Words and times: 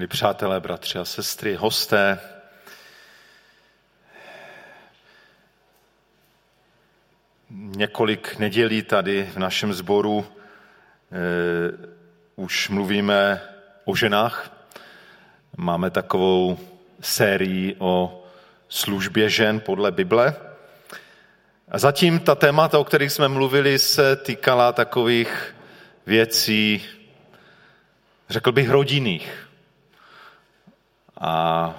Milí 0.00 0.08
přátelé, 0.08 0.60
bratři 0.60 0.98
a 0.98 1.04
sestry, 1.04 1.54
hosté, 1.54 2.18
několik 7.50 8.38
nedělí 8.38 8.82
tady 8.82 9.30
v 9.34 9.36
našem 9.36 9.72
sboru 9.72 10.26
eh, 10.26 11.88
už 12.36 12.68
mluvíme 12.68 13.42
o 13.84 13.96
ženách. 13.96 14.66
Máme 15.56 15.90
takovou 15.90 16.58
sérii 17.00 17.76
o 17.78 18.24
službě 18.68 19.30
žen 19.30 19.60
podle 19.60 19.92
Bible. 19.92 20.36
A 21.68 21.78
zatím 21.78 22.20
ta 22.20 22.34
témata, 22.34 22.78
o 22.78 22.84
kterých 22.84 23.12
jsme 23.12 23.28
mluvili, 23.28 23.78
se 23.78 24.16
týkala 24.16 24.72
takových 24.72 25.56
věcí, 26.06 26.84
řekl 28.30 28.52
bych, 28.52 28.70
rodinných. 28.70 29.49
A 31.20 31.74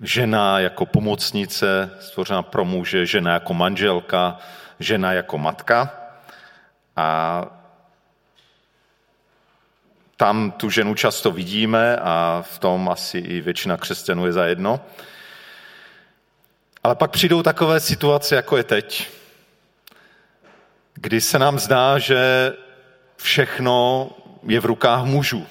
žena 0.00 0.58
jako 0.58 0.86
pomocnice, 0.86 1.90
stvořená 2.00 2.42
pro 2.42 2.64
muže, 2.64 3.06
žena 3.06 3.32
jako 3.32 3.54
manželka, 3.54 4.38
žena 4.80 5.12
jako 5.12 5.38
matka. 5.38 5.90
A 6.96 7.44
tam 10.16 10.50
tu 10.50 10.70
ženu 10.70 10.94
často 10.94 11.30
vidíme 11.30 11.96
a 11.96 12.44
v 12.46 12.58
tom 12.58 12.88
asi 12.88 13.18
i 13.18 13.40
většina 13.40 13.76
křesťanů 13.76 14.26
je 14.26 14.32
zajedno. 14.32 14.80
Ale 16.84 16.94
pak 16.94 17.10
přijdou 17.10 17.42
takové 17.42 17.80
situace, 17.80 18.36
jako 18.36 18.56
je 18.56 18.64
teď, 18.64 19.08
kdy 20.94 21.20
se 21.20 21.38
nám 21.38 21.58
zdá, 21.58 21.98
že 21.98 22.52
všechno 23.16 24.10
je 24.46 24.60
v 24.60 24.64
rukách 24.64 25.04
mužů. 25.04 25.46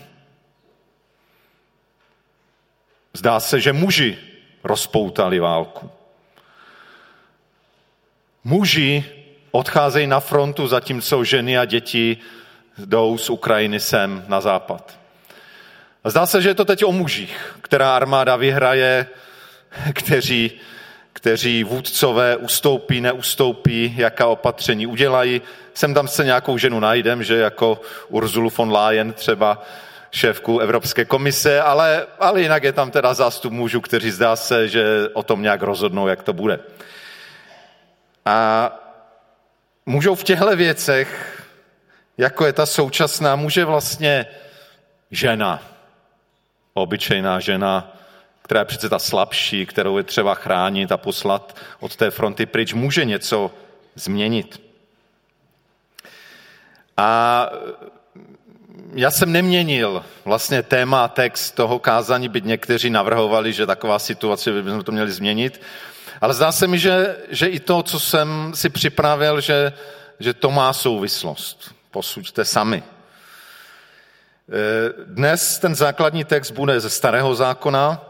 Zdá 3.13 3.39
se, 3.39 3.59
že 3.59 3.73
muži 3.73 4.17
rozpoutali 4.63 5.39
válku. 5.39 5.91
Muži 8.43 9.05
odcházejí 9.51 10.07
na 10.07 10.19
frontu, 10.19 10.67
zatímco 10.67 11.23
ženy 11.23 11.57
a 11.57 11.65
děti 11.65 12.17
jdou 12.77 13.17
z 13.17 13.29
Ukrajiny 13.29 13.79
sem 13.79 14.25
na 14.27 14.41
západ. 14.41 14.99
Zdá 16.05 16.25
se, 16.25 16.41
že 16.41 16.49
je 16.49 16.55
to 16.55 16.65
teď 16.65 16.85
o 16.85 16.91
mužích, 16.91 17.55
která 17.61 17.95
armáda 17.95 18.35
vyhraje, 18.35 19.07
kteří, 19.93 20.51
kteří 21.13 21.63
vůdcové 21.63 22.37
ustoupí, 22.37 23.01
neustoupí, 23.01 23.93
jaká 23.97 24.27
opatření 24.27 24.87
udělají. 24.87 25.41
Sem 25.73 25.93
tam 25.93 26.07
se 26.07 26.25
nějakou 26.25 26.57
ženu 26.57 26.79
najdem, 26.79 27.23
že 27.23 27.37
jako 27.37 27.81
Urzulu 28.07 28.49
von 28.49 28.71
Leyen 28.71 29.13
třeba 29.13 29.63
šéfku 30.11 30.59
Evropské 30.59 31.05
komise, 31.05 31.61
ale, 31.61 32.07
ale 32.19 32.41
jinak 32.41 32.63
je 32.63 32.73
tam 32.73 32.91
teda 32.91 33.13
zástup 33.13 33.53
mužů, 33.53 33.81
kteří 33.81 34.11
zdá 34.11 34.35
se, 34.35 34.67
že 34.67 35.09
o 35.13 35.23
tom 35.23 35.41
nějak 35.41 35.61
rozhodnou, 35.61 36.07
jak 36.07 36.23
to 36.23 36.33
bude. 36.33 36.59
A 38.25 38.69
můžou 39.85 40.15
v 40.15 40.23
těchto 40.23 40.55
věcech 40.55 41.39
jako 42.17 42.45
je 42.45 42.53
ta 42.53 42.65
současná, 42.65 43.35
může 43.35 43.65
vlastně 43.65 44.25
žena, 45.11 45.63
obyčejná 46.73 47.39
žena, 47.39 47.95
která 48.41 48.59
je 48.59 48.65
přece 48.65 48.89
ta 48.89 48.99
slabší, 48.99 49.65
kterou 49.65 49.97
je 49.97 50.03
třeba 50.03 50.35
chránit 50.35 50.91
a 50.91 50.97
poslat 50.97 51.55
od 51.79 51.95
té 51.95 52.11
fronty 52.11 52.45
pryč, 52.45 52.73
může 52.73 53.05
něco 53.05 53.51
změnit. 53.95 54.61
A 56.97 57.49
já 58.93 59.11
jsem 59.11 59.31
neměnil 59.31 60.05
vlastně 60.25 60.63
téma 60.63 61.03
a 61.03 61.07
text 61.07 61.51
toho 61.51 61.79
kázání, 61.79 62.29
byť 62.29 62.43
někteří 62.43 62.89
navrhovali, 62.89 63.53
že 63.53 63.65
taková 63.65 63.99
situace 63.99 64.51
by 64.51 64.63
bychom 64.63 64.83
to 64.83 64.91
měli 64.91 65.11
změnit. 65.11 65.61
Ale 66.21 66.33
zdá 66.33 66.51
se 66.51 66.67
mi, 66.67 66.79
že, 66.79 67.17
že 67.29 67.47
i 67.47 67.59
to, 67.59 67.83
co 67.83 67.99
jsem 67.99 68.51
si 68.55 68.69
připravil, 68.69 69.41
že, 69.41 69.73
že 70.19 70.33
to 70.33 70.51
má 70.51 70.73
souvislost 70.73 71.79
posuďte 71.91 72.45
sami. 72.45 72.83
Eh, 74.49 74.93
dnes 75.05 75.59
ten 75.59 75.75
základní 75.75 76.23
text 76.23 76.51
bude 76.51 76.79
ze 76.79 76.89
starého 76.89 77.35
zákona, 77.35 78.01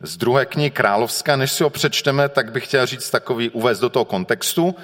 z 0.00 0.16
druhé 0.16 0.46
knihy 0.46 0.70
Královská. 0.70 1.36
Než 1.36 1.52
si 1.52 1.62
ho 1.62 1.70
přečteme, 1.70 2.28
tak 2.28 2.52
bych 2.52 2.64
chtěl 2.64 2.86
říct 2.86 3.10
takový, 3.10 3.50
uvést 3.50 3.80
do 3.80 3.88
toho 3.88 4.04
kontextu. 4.04 4.74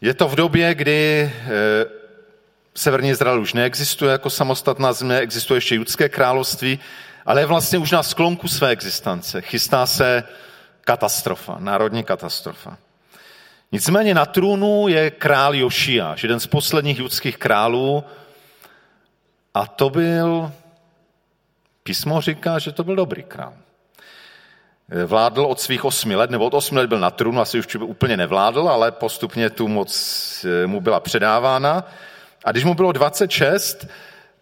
Je 0.00 0.14
to 0.14 0.28
v 0.28 0.34
době, 0.34 0.74
kdy 0.74 1.32
eh, 1.32 1.50
Severní 2.76 3.10
Izrael 3.10 3.40
už 3.40 3.52
neexistuje 3.52 4.12
jako 4.12 4.30
samostatná 4.30 4.92
země, 4.92 5.18
existuje 5.18 5.56
ještě 5.56 5.74
judské 5.74 6.08
království, 6.08 6.78
ale 7.26 7.40
je 7.40 7.46
vlastně 7.46 7.78
už 7.78 7.90
na 7.90 8.02
sklonku 8.02 8.48
své 8.48 8.68
existence. 8.68 9.40
Chystá 9.40 9.86
se 9.86 10.24
katastrofa, 10.80 11.56
národní 11.58 12.04
katastrofa. 12.04 12.76
Nicméně 13.72 14.14
na 14.14 14.26
trůnu 14.26 14.88
je 14.88 15.10
král 15.10 15.54
Jošiáš, 15.54 16.22
jeden 16.22 16.40
z 16.40 16.46
posledních 16.46 16.98
judských 16.98 17.36
králů. 17.36 18.04
A 19.54 19.66
to 19.66 19.90
byl, 19.90 20.52
písmo 21.82 22.20
říká, 22.20 22.58
že 22.58 22.72
to 22.72 22.84
byl 22.84 22.96
dobrý 22.96 23.22
král. 23.22 23.52
Vládl 25.06 25.46
od 25.46 25.60
svých 25.60 25.84
osmi 25.84 26.16
let, 26.16 26.30
nebo 26.30 26.46
od 26.46 26.54
osmi 26.54 26.78
let 26.78 26.86
byl 26.86 26.98
na 26.98 27.10
trůnu, 27.10 27.40
asi 27.40 27.58
už 27.58 27.74
úplně 27.74 28.16
nevládl, 28.16 28.68
ale 28.68 28.92
postupně 28.92 29.50
tu 29.50 29.68
moc 29.68 29.90
eh, 30.44 30.66
mu 30.66 30.80
byla 30.80 31.00
předávána. 31.00 31.84
A 32.44 32.52
když 32.52 32.64
mu 32.64 32.74
bylo 32.74 32.92
26, 32.92 33.86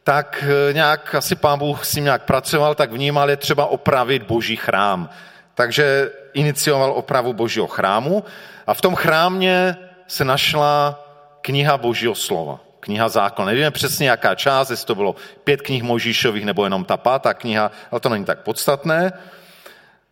tak 0.04 0.44
eh, 0.46 0.72
nějak 0.72 1.14
asi 1.14 1.34
pán 1.34 1.58
Bůh 1.58 1.84
s 1.84 1.94
ním 1.94 2.04
nějak 2.04 2.22
pracoval, 2.22 2.74
tak 2.74 2.92
vnímal 2.92 3.30
je 3.30 3.36
třeba 3.36 3.66
opravit 3.66 4.22
boží 4.22 4.56
chrám. 4.56 5.10
Takže 5.54 6.10
inicioval 6.32 6.92
opravu 6.92 7.32
božího 7.32 7.66
chrámu 7.66 8.24
a 8.66 8.74
v 8.74 8.80
tom 8.80 8.94
chrámě 8.94 9.76
se 10.06 10.24
našla 10.24 10.98
kniha 11.42 11.78
Božího 11.78 12.14
slova, 12.14 12.60
kniha 12.80 13.08
zákona. 13.08 13.46
Nevíme 13.46 13.70
přesně, 13.70 14.08
jaká 14.08 14.34
část, 14.34 14.70
jestli 14.70 14.86
to 14.86 14.94
bylo 14.94 15.16
pět 15.44 15.62
knih 15.62 15.82
Možíšových 15.82 16.44
nebo 16.44 16.64
jenom 16.64 16.84
ta 16.84 16.96
pátá 16.96 17.34
kniha, 17.34 17.70
ale 17.90 18.00
to 18.00 18.08
není 18.08 18.24
tak 18.24 18.38
podstatné. 18.38 19.12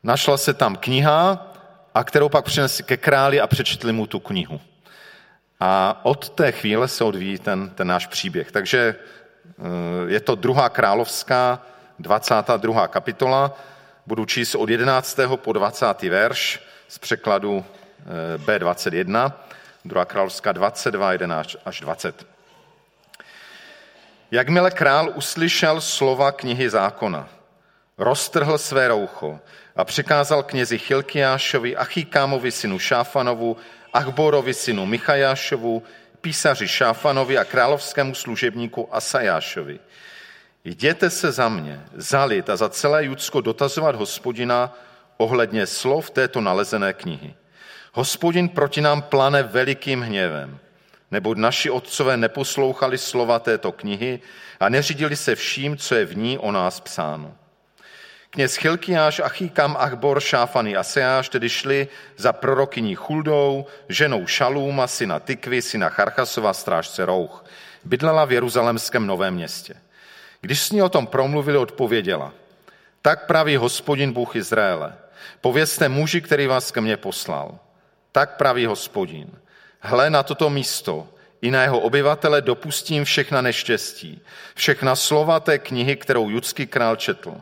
Našla 0.03 0.37
se 0.37 0.55
tam 0.55 0.77
kniha, 0.77 1.47
a 1.95 2.05
kterou 2.05 2.29
pak 2.29 2.45
přinesli 2.45 2.85
ke 2.85 2.97
králi 2.97 3.41
a 3.41 3.47
přečetli 3.47 3.93
mu 3.93 4.07
tu 4.07 4.21
knihu. 4.21 4.61
A 5.61 6.01
od 6.03 6.29
té 6.29 6.53
chvíle 6.53 6.89
se 6.89 7.05
odvíjí 7.05 7.39
ten, 7.39 7.71
ten 7.71 7.87
náš 7.87 8.07
příběh. 8.07 8.53
Takže 8.53 8.95
eh, 8.95 9.63
je 10.07 10.21
to 10.21 10.35
druhá 10.35 10.69
královská, 10.69 11.63
22. 11.99 12.89
kapitola. 12.89 13.59
Budu 14.07 14.25
číst 14.25 14.55
od 14.55 14.71
11. 14.71 15.19
po 15.37 15.53
20. 15.53 16.03
verš 16.03 16.61
z 16.89 16.99
překladu 16.99 17.65
B21, 18.37 19.33
druhá 19.85 20.05
královská 20.05 20.53
22, 20.53 21.13
11 21.13 21.57
až 21.65 21.81
20. 21.81 22.27
Jakmile 24.31 24.71
král 24.71 25.13
uslyšel 25.15 25.81
slova 25.81 26.33
knihy 26.33 26.71
zákona, 26.71 27.29
roztrhl 27.99 28.59
své 28.59 28.89
roucho 28.89 29.41
a 29.77 29.85
přikázal 29.85 30.43
knězi 30.43 30.79
Chilkiášovi, 30.79 31.77
Achíkámovi 31.77 32.53
synu 32.53 32.79
Šáfanovu, 32.79 33.57
Achborovi 33.93 34.55
synu 34.55 34.87
Michajášovu, 34.87 35.83
písaři 36.21 36.69
Šáfanovi 36.69 37.39
a 37.39 37.45
královskému 37.45 38.15
služebníku 38.15 38.95
Asajášovi. 38.95 39.81
Jděte 40.65 41.11
se 41.11 41.33
za 41.33 41.49
mě, 41.49 41.85
zalit 41.95 42.51
a 42.51 42.57
za 42.57 42.69
celé 42.69 43.05
Judsko 43.05 43.41
dotazovat 43.41 43.95
hospodina 43.95 44.77
ohledně 45.17 45.67
slov 45.67 46.11
této 46.11 46.41
nalezené 46.41 46.93
knihy. 46.93 47.35
Hospodin 47.93 48.49
proti 48.49 48.81
nám 48.81 49.03
plane 49.03 49.43
velikým 49.43 50.01
hněvem, 50.01 50.59
nebo 51.11 51.35
naši 51.35 51.71
otcové 51.71 52.17
neposlouchali 52.17 52.99
slova 52.99 53.39
této 53.39 53.73
knihy 53.73 54.21
a 54.61 54.69
neřídili 54.69 55.17
se 55.17 55.35
vším, 55.35 55.77
co 55.77 55.95
je 55.95 56.05
v 56.05 56.17
ní 56.17 56.39
o 56.39 56.53
nás 56.53 56.81
psáno. 56.81 57.35
Kněz 58.31 58.57
Chilkiáš, 58.57 59.21
Achíkam, 59.21 59.77
Achbor, 59.79 60.21
Šáfany 60.21 60.77
a 60.77 60.83
Seáš 60.83 61.29
tedy 61.29 61.49
šli 61.49 61.89
za 62.17 62.33
prorokyní 62.33 62.95
Chuldou, 62.95 63.67
ženou 63.89 64.27
Šalůma, 64.27 64.87
syna 64.87 65.21
Tykvy, 65.21 65.63
syna 65.63 65.89
Charchasova, 65.89 66.53
strážce 66.53 67.07
Rouch. 67.07 67.45
Bydlela 67.85 68.25
v 68.25 68.33
Jeruzalemském 68.33 69.07
novém 69.07 69.35
městě. 69.35 69.75
Když 70.41 70.63
s 70.63 70.71
ní 70.71 70.83
o 70.83 70.89
tom 70.89 71.07
promluvili, 71.07 71.59
odpověděla. 71.59 72.33
Tak 73.03 73.27
praví 73.27 73.57
hospodin 73.57 74.13
Bůh 74.13 74.37
Izraele. 74.37 74.95
Povězte 75.41 75.89
muži, 75.89 76.21
který 76.21 76.47
vás 76.47 76.71
ke 76.71 76.81
mně 76.81 76.97
poslal. 76.97 77.59
Tak 78.13 78.37
praví 78.37 78.67
hospodin. 78.67 79.29
Hle 79.81 80.11
na 80.11 80.23
toto 80.23 80.51
místo, 80.51 81.09
i 81.43 81.51
na 81.51 81.63
jeho 81.63 81.81
obyvatele 81.81 82.43
dopustím 82.43 83.05
všechna 83.05 83.41
neštěstí, 83.41 84.21
všechna 84.55 84.97
slova 84.97 85.41
té 85.41 85.59
knihy, 85.59 85.97
kterou 85.97 86.31
judský 86.31 86.67
král 86.67 86.97
četl. 86.97 87.41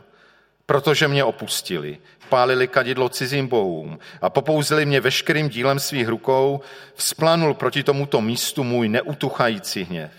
Protože 0.69 1.07
mě 1.07 1.23
opustili, 1.23 1.97
pálili 2.29 2.67
kadidlo 2.67 3.09
cizím 3.09 3.47
bohům 3.47 3.99
a 4.21 4.29
popouzili 4.29 4.85
mě 4.85 5.01
veškerým 5.01 5.49
dílem 5.49 5.79
svých 5.79 6.07
rukou, 6.07 6.61
vzplanul 6.95 7.53
proti 7.53 7.83
tomuto 7.83 8.21
místu 8.21 8.63
můj 8.63 8.89
neutuchající 8.89 9.83
hněv. 9.83 10.11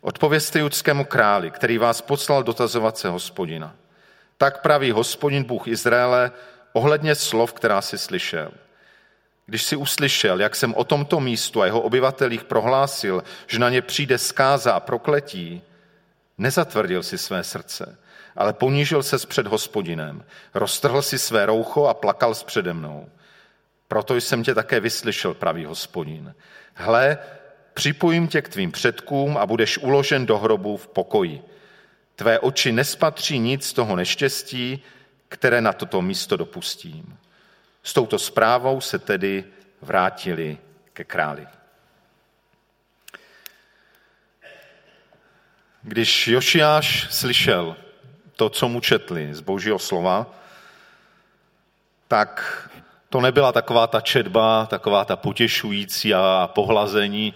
Odpovězte 0.00 0.58
judskému 0.58 1.04
králi, 1.04 1.50
který 1.50 1.78
vás 1.78 2.00
poslal 2.00 2.42
dotazovat 2.42 2.98
se 2.98 3.08
hospodina. 3.08 3.74
Tak 4.36 4.62
praví 4.62 4.90
hospodin 4.90 5.44
Bůh 5.44 5.68
Izraele 5.68 6.30
ohledně 6.72 7.14
slov, 7.14 7.52
která 7.52 7.82
si 7.82 7.98
slyšel. 7.98 8.52
Když 9.46 9.62
si 9.62 9.76
uslyšel, 9.76 10.40
jak 10.40 10.56
jsem 10.56 10.74
o 10.74 10.84
tomto 10.84 11.20
místu 11.20 11.62
a 11.62 11.66
jeho 11.66 11.80
obyvatelích 11.80 12.44
prohlásil, 12.44 13.24
že 13.46 13.58
na 13.58 13.70
ně 13.70 13.82
přijde 13.82 14.18
zkáza 14.18 14.72
a 14.72 14.80
prokletí, 14.80 15.62
nezatvrdil 16.38 17.02
si 17.02 17.18
své 17.18 17.44
srdce, 17.44 17.98
ale 18.36 18.52
ponížil 18.52 19.02
se 19.02 19.26
před 19.26 19.46
hospodinem, 19.46 20.24
roztrhl 20.54 21.02
si 21.02 21.18
své 21.18 21.46
roucho 21.46 21.84
a 21.84 21.94
plakal 21.94 22.34
s 22.34 22.42
přede 22.42 22.72
mnou. 22.72 23.08
Proto 23.88 24.16
jsem 24.16 24.44
tě 24.44 24.54
také 24.54 24.80
vyslyšel, 24.80 25.34
pravý 25.34 25.64
hospodin. 25.64 26.34
Hle, 26.74 27.18
připojím 27.74 28.28
tě 28.28 28.42
k 28.42 28.48
tvým 28.48 28.72
předkům 28.72 29.38
a 29.38 29.46
budeš 29.46 29.78
uložen 29.78 30.26
do 30.26 30.38
hrobu 30.38 30.76
v 30.76 30.88
pokoji. 30.88 31.42
Tvé 32.16 32.38
oči 32.38 32.72
nespatří 32.72 33.38
nic 33.38 33.66
z 33.66 33.72
toho 33.72 33.96
neštěstí, 33.96 34.82
které 35.28 35.60
na 35.60 35.72
toto 35.72 36.02
místo 36.02 36.36
dopustím. 36.36 37.18
S 37.82 37.92
touto 37.92 38.18
zprávou 38.18 38.80
se 38.80 38.98
tedy 38.98 39.44
vrátili 39.80 40.58
ke 40.92 41.04
králi. 41.04 41.46
Když 45.82 46.28
Jošiáš 46.28 47.06
slyšel 47.10 47.76
to, 48.36 48.50
co 48.50 48.68
mu 48.68 48.80
četli 48.80 49.34
z 49.34 49.40
božího 49.40 49.78
slova, 49.78 50.26
tak 52.08 52.68
to 53.08 53.20
nebyla 53.20 53.52
taková 53.52 53.86
ta 53.86 54.00
četba, 54.00 54.66
taková 54.66 55.04
ta 55.04 55.16
potěšující 55.16 56.14
a 56.14 56.50
pohlazení. 56.54 57.34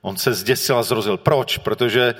On 0.00 0.16
se 0.16 0.34
zděsil 0.34 0.78
a 0.78 0.82
zrozil. 0.82 1.16
Proč? 1.16 1.58
Protože 1.58 2.14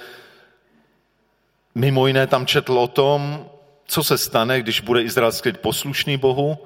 mimo 1.74 2.06
jiné 2.06 2.26
tam 2.26 2.46
četl 2.46 2.78
o 2.78 2.88
tom, 2.88 3.50
co 3.86 4.04
se 4.04 4.18
stane, 4.18 4.60
když 4.60 4.80
bude 4.80 5.02
izraelský 5.02 5.52
poslušný 5.52 6.16
Bohu 6.16 6.58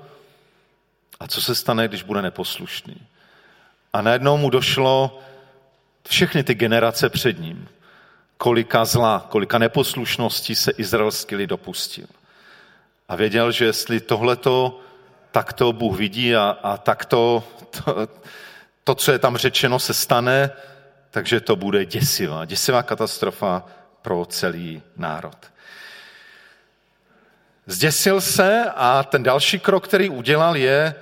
a 1.20 1.26
co 1.26 1.42
se 1.42 1.54
stane, 1.54 1.88
když 1.88 2.02
bude 2.02 2.22
neposlušný. 2.22 2.96
A 3.92 4.02
najednou 4.02 4.36
mu 4.36 4.50
došlo 4.50 5.20
všechny 6.08 6.44
ty 6.44 6.54
generace 6.54 7.08
před 7.08 7.40
ním, 7.40 7.68
kolika 8.38 8.84
zla, 8.84 9.26
kolika 9.28 9.58
neposlušností 9.58 10.54
se 10.54 10.70
izraelský 10.70 11.36
lid 11.36 11.46
dopustil. 11.46 12.06
A 13.08 13.16
věděl, 13.16 13.52
že 13.52 13.64
jestli 13.64 14.00
tohleto 14.00 14.80
tak 15.30 15.52
to 15.52 15.72
Bůh 15.72 15.98
vidí 15.98 16.36
a, 16.36 16.58
a 16.62 16.76
tak 16.76 17.04
to, 17.04 17.44
to, 17.70 18.08
to, 18.84 18.94
co 18.94 19.12
je 19.12 19.18
tam 19.18 19.36
řečeno, 19.36 19.78
se 19.78 19.94
stane, 19.94 20.50
takže 21.10 21.40
to 21.40 21.56
bude 21.56 21.84
děsivá, 21.84 22.44
děsivá 22.44 22.82
katastrofa 22.82 23.64
pro 24.02 24.24
celý 24.24 24.82
národ. 24.96 25.36
Zděsil 27.66 28.20
se 28.20 28.64
a 28.76 29.02
ten 29.02 29.22
další 29.22 29.58
krok, 29.58 29.88
který 29.88 30.10
udělal, 30.10 30.56
je, 30.56 30.94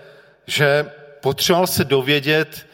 že 0.47 0.91
potřeboval 1.21 1.67
se 1.67 1.85
dovědět, 1.85 2.67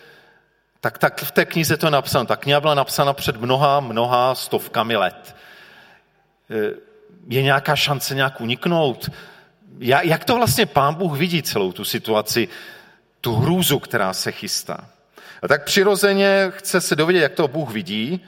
tak, 0.83 0.99
tak 0.99 1.21
v 1.23 1.31
té 1.31 1.45
knize 1.45 1.77
to 1.77 1.87
je 1.87 1.91
napsáno. 1.91 2.27
Ta 2.27 2.37
kniha 2.37 2.61
byla 2.61 2.75
napsána 2.75 3.13
před 3.13 3.37
mnoha, 3.37 3.81
mnoha 3.81 4.35
stovkami 4.35 4.97
let. 4.97 5.37
Je 7.29 7.43
nějaká 7.43 7.77
šance 7.77 8.15
nějak 8.15 8.41
uniknout? 8.41 9.11
Jak 9.79 10.25
to 10.25 10.37
vlastně 10.37 10.67
pán 10.67 10.95
Bůh 10.95 11.19
vidí 11.19 11.43
celou 11.43 11.73
tu 11.73 11.85
situaci, 11.85 12.49
tu 13.21 13.35
hrůzu, 13.35 13.79
která 13.79 14.13
se 14.13 14.33
chystá? 14.33 14.91
A 15.43 15.49
tak 15.49 15.65
přirozeně 15.65 16.47
chce 16.51 16.81
se 16.81 16.97
dovědět, 16.97 17.23
jak 17.23 17.33
to 17.33 17.49
Bůh 17.49 17.71
vidí. 17.71 18.21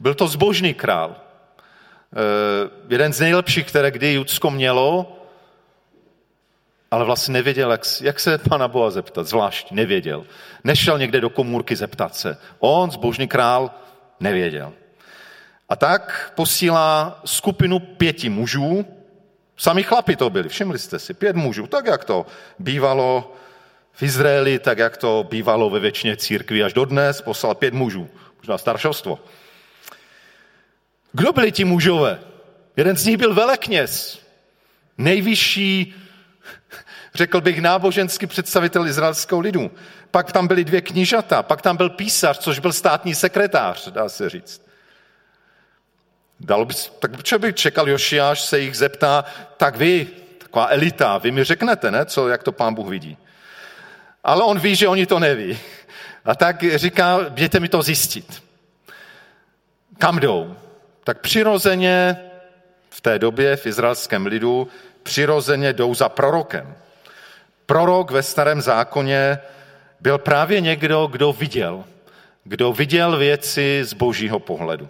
Byl 0.00 0.14
to 0.14 0.28
zbožný 0.28 0.74
král. 0.74 1.16
Eh, 1.16 2.70
jeden 2.88 3.12
z 3.12 3.20
nejlepších, 3.20 3.66
které 3.66 3.90
kdy 3.90 4.12
Judsko 4.12 4.50
mělo, 4.50 5.21
ale 6.92 7.04
vlastně 7.04 7.32
nevěděl, 7.32 7.70
jak, 7.70 7.80
jak 8.00 8.20
se 8.20 8.38
pana 8.38 8.68
Boha 8.68 8.90
zeptat, 8.90 9.26
zvlášť 9.26 9.70
nevěděl. 9.70 10.24
Nešel 10.64 10.98
někde 10.98 11.20
do 11.20 11.30
komůrky 11.30 11.76
zeptat 11.76 12.16
se. 12.16 12.36
On, 12.58 12.90
zbožný 12.90 13.28
král, 13.28 13.70
nevěděl. 14.20 14.72
A 15.68 15.76
tak 15.76 16.32
posílá 16.36 17.20
skupinu 17.24 17.78
pěti 17.78 18.28
mužů, 18.28 18.86
sami 19.56 19.82
chlapi 19.82 20.16
to 20.16 20.30
byli, 20.30 20.48
všimli 20.48 20.78
jste 20.78 20.98
si, 20.98 21.14
pět 21.14 21.36
mužů, 21.36 21.66
tak 21.66 21.86
jak 21.86 22.04
to 22.04 22.26
bývalo 22.58 23.32
v 23.92 24.02
Izraeli, 24.02 24.58
tak 24.58 24.78
jak 24.78 24.96
to 24.96 25.26
bývalo 25.30 25.70
ve 25.70 25.80
většině 25.80 26.16
církví 26.16 26.62
až 26.62 26.72
dodnes, 26.72 27.20
poslal 27.20 27.54
pět 27.54 27.74
mužů, 27.74 28.08
možná 28.38 28.58
staršovstvo. 28.58 29.18
Kdo 31.12 31.32
byli 31.32 31.52
ti 31.52 31.64
mužové? 31.64 32.20
Jeden 32.76 32.96
z 32.96 33.06
nich 33.06 33.16
byl 33.16 33.34
velekněz, 33.34 34.20
nejvyšší, 34.98 35.94
řekl 37.14 37.40
bych, 37.40 37.60
náboženský 37.60 38.26
představitel 38.26 38.86
izraelského 38.86 39.40
lidu. 39.40 39.70
Pak 40.10 40.32
tam 40.32 40.48
byly 40.48 40.64
dvě 40.64 40.80
knížata, 40.80 41.42
pak 41.42 41.62
tam 41.62 41.76
byl 41.76 41.90
písař, 41.90 42.38
což 42.38 42.58
byl 42.58 42.72
státní 42.72 43.14
sekretář, 43.14 43.88
dá 43.88 44.08
se 44.08 44.30
říct. 44.30 44.62
Dalo 46.40 46.64
by, 46.64 46.74
tak 46.98 47.10
proč 47.10 47.32
bych 47.32 47.54
čekal 47.54 47.88
Jošiáš 47.88 48.40
se 48.40 48.60
jich 48.60 48.76
zeptá, 48.76 49.24
tak 49.56 49.76
vy, 49.76 50.06
taková 50.38 50.68
elita, 50.70 51.18
vy 51.18 51.30
mi 51.30 51.44
řeknete, 51.44 51.90
ne, 51.90 52.06
co, 52.06 52.28
jak 52.28 52.42
to 52.42 52.52
pán 52.52 52.74
Bůh 52.74 52.88
vidí. 52.88 53.16
Ale 54.24 54.44
on 54.44 54.58
ví, 54.58 54.76
že 54.76 54.88
oni 54.88 55.06
to 55.06 55.18
neví. 55.18 55.58
A 56.24 56.34
tak 56.34 56.64
říká, 56.74 57.18
běte 57.28 57.60
mi 57.60 57.68
to 57.68 57.82
zjistit. 57.82 58.42
Kam 59.98 60.18
jdou? 60.18 60.56
tak 61.04 61.20
přirozeně 61.20 62.16
v 62.90 63.00
té 63.00 63.18
době 63.18 63.56
v 63.56 63.66
izraelském 63.66 64.26
lidu 64.26 64.68
přirozeně 65.02 65.72
jdou 65.72 65.94
za 65.94 66.08
prorokem. 66.08 66.74
Prorok 67.72 68.10
ve 68.10 68.22
starém 68.22 68.60
zákoně 68.60 69.38
byl 70.00 70.18
právě 70.18 70.60
někdo, 70.60 71.06
kdo 71.06 71.32
viděl, 71.32 71.84
kdo 72.44 72.72
viděl 72.72 73.16
věci 73.16 73.80
z 73.84 73.92
božího 73.92 74.38
pohledu. 74.38 74.88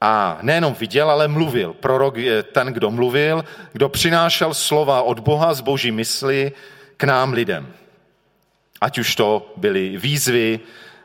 A 0.00 0.38
nejenom 0.42 0.74
viděl, 0.74 1.10
ale 1.10 1.28
mluvil. 1.28 1.74
Prorok 1.74 2.16
je 2.16 2.42
ten, 2.42 2.66
kdo 2.66 2.90
mluvil, 2.90 3.44
kdo 3.72 3.88
přinášel 3.88 4.54
slova 4.54 5.02
od 5.02 5.18
Boha 5.20 5.54
z 5.54 5.60
boží 5.60 5.90
mysli 5.90 6.52
k 6.96 7.04
nám 7.04 7.32
lidem. 7.32 7.72
Ať 8.80 8.98
už 8.98 9.16
to 9.16 9.52
byly 9.56 9.96
výzvy, 9.96 10.60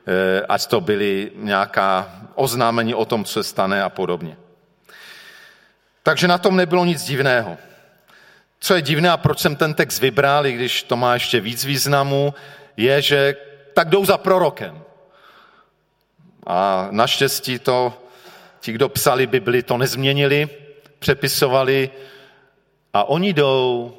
eh, 0.06 0.46
ať 0.50 0.66
to 0.66 0.82
byly 0.82 1.32
nějaká 1.36 2.22
oznámení 2.36 2.96
o 2.96 3.06
tom, 3.06 3.26
co 3.26 3.34
se 3.34 3.44
stane 3.44 3.84
a 3.84 3.90
podobně. 3.90 4.38
Takže 6.04 6.28
na 6.28 6.38
tom 6.38 6.56
nebylo 6.56 6.86
nic 6.86 7.04
divného. 7.04 7.58
Co 8.64 8.76
je 8.76 8.82
divné 8.82 9.10
a 9.12 9.18
proč 9.18 9.40
jsem 9.40 9.56
ten 9.56 9.74
text 9.74 10.00
vybral, 10.00 10.46
i 10.48 10.54
když 10.54 10.84
to 10.84 10.98
má 10.98 11.14
ještě 11.14 11.40
víc 11.40 11.66
významu, 11.66 12.34
je, 12.78 13.02
že 13.02 13.36
tak 13.74 13.90
jdou 13.90 14.06
za 14.06 14.18
prorokem. 14.18 14.82
A 16.48 16.88
naštěstí 16.92 17.60
to 17.60 18.04
ti, 18.60 18.72
kdo 18.72 18.90
psali 18.90 19.28
Bibli, 19.28 19.64
to 19.64 19.78
nezměnili, 19.78 20.50
přepisovali 21.00 21.90
a 22.94 23.04
oni 23.04 23.34
jdou, 23.34 23.98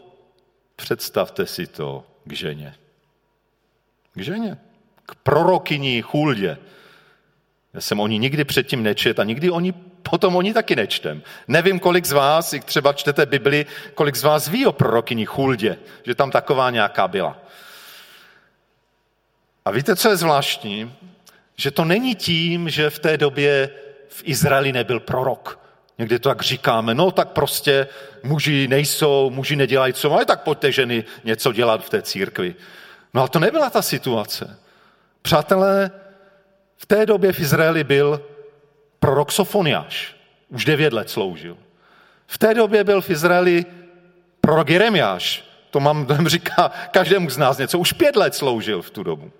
představte 0.76 1.46
si 1.46 1.66
to, 1.66 2.04
k 2.24 2.32
ženě. 2.32 2.74
K 4.14 4.20
ženě. 4.20 4.58
K 5.06 5.14
prorokyni 5.14 6.02
Chuldě. 6.02 6.58
Já 7.74 7.80
jsem 7.80 8.00
o 8.00 8.06
ní 8.06 8.18
nikdy 8.18 8.44
předtím 8.44 8.82
nečet 8.82 9.18
a 9.18 9.24
nikdy 9.24 9.50
oni 9.50 9.72
potom 10.10 10.36
oni 10.36 10.54
taky 10.54 10.76
nečtem. 10.76 11.22
Nevím, 11.48 11.80
kolik 11.80 12.04
z 12.04 12.12
vás, 12.12 12.52
jak 12.52 12.64
třeba 12.64 12.92
čtete 12.92 13.26
Bibli, 13.26 13.66
kolik 13.94 14.16
z 14.16 14.22
vás 14.22 14.48
ví 14.48 14.66
o 14.66 14.72
prorokyni 14.72 15.26
Chuldě, 15.26 15.78
že 16.02 16.14
tam 16.14 16.30
taková 16.30 16.70
nějaká 16.70 17.08
byla. 17.08 17.38
A 19.64 19.70
víte, 19.70 19.96
co 19.96 20.08
je 20.08 20.16
zvláštní? 20.16 20.94
Že 21.56 21.70
to 21.70 21.84
není 21.84 22.14
tím, 22.14 22.70
že 22.70 22.90
v 22.90 22.98
té 22.98 23.16
době 23.16 23.70
v 24.08 24.22
Izraeli 24.24 24.72
nebyl 24.72 25.00
prorok. 25.00 25.60
Někdy 25.98 26.18
to 26.18 26.28
tak 26.28 26.42
říkáme, 26.42 26.94
no 26.94 27.10
tak 27.10 27.28
prostě 27.28 27.86
muži 28.22 28.68
nejsou, 28.68 29.30
muži 29.30 29.56
nedělají 29.56 29.92
co 29.92 30.10
mají, 30.10 30.26
tak 30.26 30.42
pojďte 30.42 30.72
ženy 30.72 31.04
něco 31.24 31.52
dělat 31.52 31.84
v 31.84 31.90
té 31.90 32.02
církvi. 32.02 32.54
No 33.14 33.20
ale 33.20 33.28
to 33.28 33.38
nebyla 33.38 33.70
ta 33.70 33.82
situace. 33.82 34.58
Přátelé, 35.22 35.90
v 36.84 36.86
té 36.86 37.06
době 37.06 37.32
v 37.32 37.40
Izraeli 37.40 37.84
byl 37.84 38.20
prorok 38.98 39.32
Sofoniáš. 39.32 40.16
Už 40.48 40.64
devět 40.64 40.92
let 40.92 41.10
sloužil. 41.10 41.56
V 42.26 42.38
té 42.38 42.54
době 42.54 42.84
byl 42.84 43.00
v 43.00 43.10
Izraeli 43.10 43.66
prorok 44.40 44.70
Jeremiáš. 44.70 45.44
To 45.70 45.80
mám, 45.80 46.06
to 46.06 46.16
říká 46.26 46.70
každému 46.90 47.30
z 47.30 47.36
nás 47.36 47.58
něco. 47.58 47.78
Už 47.78 47.92
pět 47.92 48.16
let 48.16 48.34
sloužil 48.34 48.82
v 48.82 48.90
tu 48.90 49.02
dobu. 49.02 49.32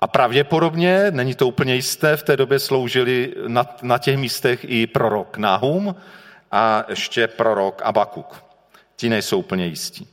A 0.00 0.06
pravděpodobně, 0.06 1.10
není 1.10 1.34
to 1.34 1.48
úplně 1.48 1.74
jisté, 1.74 2.16
v 2.16 2.22
té 2.22 2.36
době 2.36 2.58
sloužili 2.58 3.34
na, 3.46 3.66
na 3.82 3.98
těch 3.98 4.16
místech 4.16 4.64
i 4.64 4.86
prorok 4.86 5.36
Nahum 5.36 5.96
a 6.52 6.84
ještě 6.88 7.28
prorok 7.28 7.82
Abakuk. 7.84 8.44
Ti 8.96 9.08
nejsou 9.08 9.38
úplně 9.38 9.66
jistí. 9.66 10.08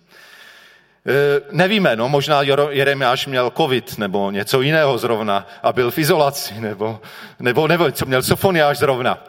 Nevíme, 1.51 1.95
no 1.95 2.09
možná 2.09 2.41
Jeremiáš 2.69 3.27
měl 3.27 3.51
covid 3.57 3.97
nebo 3.97 4.31
něco 4.31 4.61
jiného 4.61 4.97
zrovna 4.97 5.47
a 5.63 5.73
byl 5.73 5.91
v 5.91 5.97
izolaci, 5.97 6.61
nebo, 6.61 7.01
nebo 7.39 7.67
nebo 7.67 7.91
co 7.91 8.05
měl 8.05 8.23
Sofoniáš 8.23 8.77
zrovna. 8.77 9.23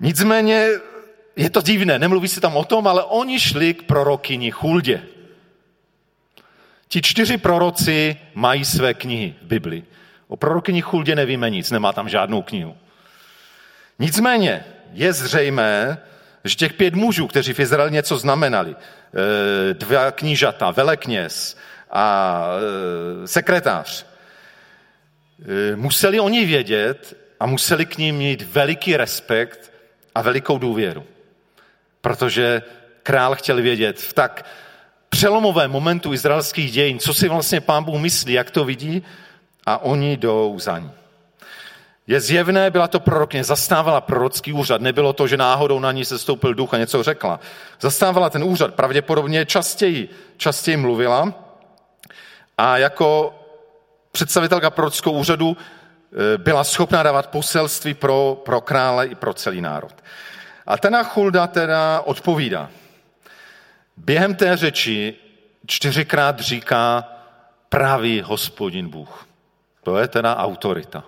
Nicméně 0.00 0.68
je 1.36 1.50
to 1.50 1.62
divné, 1.62 1.98
nemluví 1.98 2.28
se 2.28 2.40
tam 2.40 2.56
o 2.56 2.64
tom, 2.64 2.86
ale 2.86 3.04
oni 3.04 3.40
šli 3.40 3.74
k 3.74 3.82
prorokyni 3.82 4.50
Chuldě. 4.50 5.02
Ti 6.88 7.02
čtyři 7.02 7.38
proroci 7.38 8.16
mají 8.34 8.64
své 8.64 8.94
knihy 8.94 9.34
v 9.42 9.46
Bibli. 9.46 9.82
O 10.28 10.36
prorokyni 10.36 10.82
Chuldě 10.82 11.14
nevíme 11.14 11.50
nic, 11.50 11.70
nemá 11.70 11.92
tam 11.92 12.08
žádnou 12.08 12.42
knihu. 12.42 12.76
Nicméně 13.98 14.64
je 14.92 15.12
zřejmé, 15.12 15.98
že 16.44 16.54
těch 16.54 16.72
pět 16.72 16.94
mužů, 16.94 17.26
kteří 17.26 17.52
v 17.52 17.60
Izraeli 17.60 17.90
něco 17.90 18.18
znamenali, 18.18 18.76
eh, 18.76 19.74
dva 19.74 20.10
knížata, 20.10 20.70
velekněz 20.70 21.56
a 21.90 22.44
eh, 23.22 23.26
sekretář, 23.26 24.06
eh, 25.42 25.76
museli 25.76 26.20
oni 26.20 26.44
vědět 26.44 27.16
a 27.40 27.46
museli 27.46 27.86
k 27.86 27.98
ním 27.98 28.16
mít 28.16 28.42
veliký 28.42 28.96
respekt 28.96 29.72
a 30.14 30.22
velikou 30.22 30.58
důvěru. 30.58 31.04
Protože 32.00 32.62
král 33.02 33.34
chtěl 33.34 33.62
vědět 33.62 33.98
v 33.98 34.12
tak 34.12 34.46
přelomovém 35.08 35.70
momentu 35.70 36.12
izraelských 36.12 36.72
dějin, 36.72 36.98
co 36.98 37.14
si 37.14 37.28
vlastně 37.28 37.60
pán 37.60 37.84
Bůh 37.84 38.00
myslí, 38.00 38.32
jak 38.32 38.50
to 38.50 38.64
vidí 38.64 39.02
a 39.66 39.78
oni 39.78 40.16
jdou 40.16 40.58
za 40.58 40.78
ní. 40.78 40.90
Je 42.10 42.20
zjevné, 42.20 42.70
byla 42.70 42.88
to 42.88 43.00
prorokně, 43.00 43.44
zastávala 43.44 44.00
prorocký 44.00 44.52
úřad. 44.52 44.80
Nebylo 44.80 45.12
to, 45.12 45.26
že 45.26 45.36
náhodou 45.36 45.80
na 45.80 45.92
ní 45.92 46.04
se 46.04 46.18
stoupil 46.18 46.54
duch 46.54 46.74
a 46.74 46.78
něco 46.78 47.02
řekla. 47.02 47.40
Zastávala 47.80 48.30
ten 48.30 48.44
úřad, 48.44 48.74
pravděpodobně 48.74 49.46
častěji, 49.46 50.08
častěji 50.36 50.76
mluvila 50.76 51.34
a 52.58 52.78
jako 52.78 53.34
představitelka 54.12 54.70
prorockého 54.70 55.12
úřadu 55.12 55.56
e, 55.56 56.38
byla 56.38 56.64
schopná 56.64 57.02
dávat 57.02 57.26
poselství 57.26 57.94
pro, 57.94 58.42
pro 58.44 58.60
krále 58.60 59.06
i 59.06 59.14
pro 59.14 59.34
celý 59.34 59.60
národ. 59.60 59.94
A 60.66 60.78
ten 60.78 61.04
Chulda 61.04 61.46
teda 61.46 62.00
odpovídá. 62.00 62.70
Během 63.96 64.34
té 64.34 64.56
řeči 64.56 65.14
čtyřikrát 65.66 66.40
říká 66.40 67.04
pravý 67.68 68.20
hospodin 68.20 68.88
Bůh. 68.88 69.26
To 69.82 69.98
je 69.98 70.08
teda 70.08 70.36
autorita. 70.36 71.04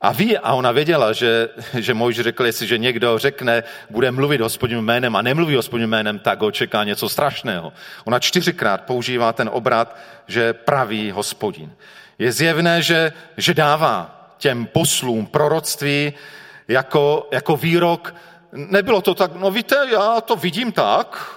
A 0.00 0.12
ví, 0.12 0.38
a 0.38 0.52
ona 0.54 0.72
věděla, 0.72 1.12
že, 1.12 1.48
že 1.78 1.94
Mojž 1.94 2.20
řekl, 2.20 2.46
jestliže 2.46 2.78
někdo 2.78 3.18
řekne, 3.18 3.62
bude 3.90 4.10
mluvit 4.10 4.40
hospodiným 4.40 4.84
jménem 4.84 5.16
a 5.16 5.22
nemluví 5.22 5.54
hospodiným 5.54 5.90
jménem, 5.90 6.18
tak 6.18 6.40
ho 6.40 6.50
čeká 6.50 6.84
něco 6.84 7.08
strašného. 7.08 7.72
Ona 8.04 8.18
čtyřikrát 8.18 8.80
používá 8.80 9.32
ten 9.32 9.50
obrat, 9.52 9.96
že 10.26 10.52
praví 10.52 11.10
hospodin. 11.10 11.72
Je 12.18 12.32
zjevné, 12.32 12.82
že, 12.82 13.12
že 13.36 13.54
dává 13.54 14.20
těm 14.38 14.66
poslům 14.66 15.26
proroctví 15.26 16.12
jako, 16.68 17.28
jako 17.32 17.56
výrok. 17.56 18.14
Nebylo 18.52 19.00
to 19.00 19.14
tak, 19.14 19.34
no 19.34 19.50
víte, 19.50 19.76
já 19.92 20.20
to 20.20 20.36
vidím 20.36 20.72
tak, 20.72 21.36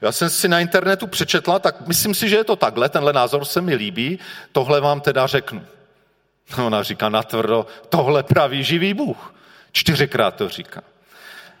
já 0.00 0.12
jsem 0.12 0.30
si 0.30 0.48
na 0.48 0.60
internetu 0.60 1.06
přečetla, 1.06 1.58
tak 1.58 1.86
myslím 1.86 2.14
si, 2.14 2.28
že 2.28 2.36
je 2.36 2.44
to 2.44 2.56
takhle, 2.56 2.88
tenhle 2.88 3.12
názor 3.12 3.44
se 3.44 3.60
mi 3.60 3.74
líbí, 3.74 4.18
tohle 4.52 4.80
vám 4.80 5.00
teda 5.00 5.26
řeknu. 5.26 5.62
Ona 6.66 6.82
říká 6.82 7.08
natvrdo, 7.08 7.66
tohle 7.88 8.22
praví 8.22 8.64
živý 8.64 8.94
Bůh. 8.94 9.34
Čtyřikrát 9.72 10.36
to 10.36 10.48
říká. 10.48 10.82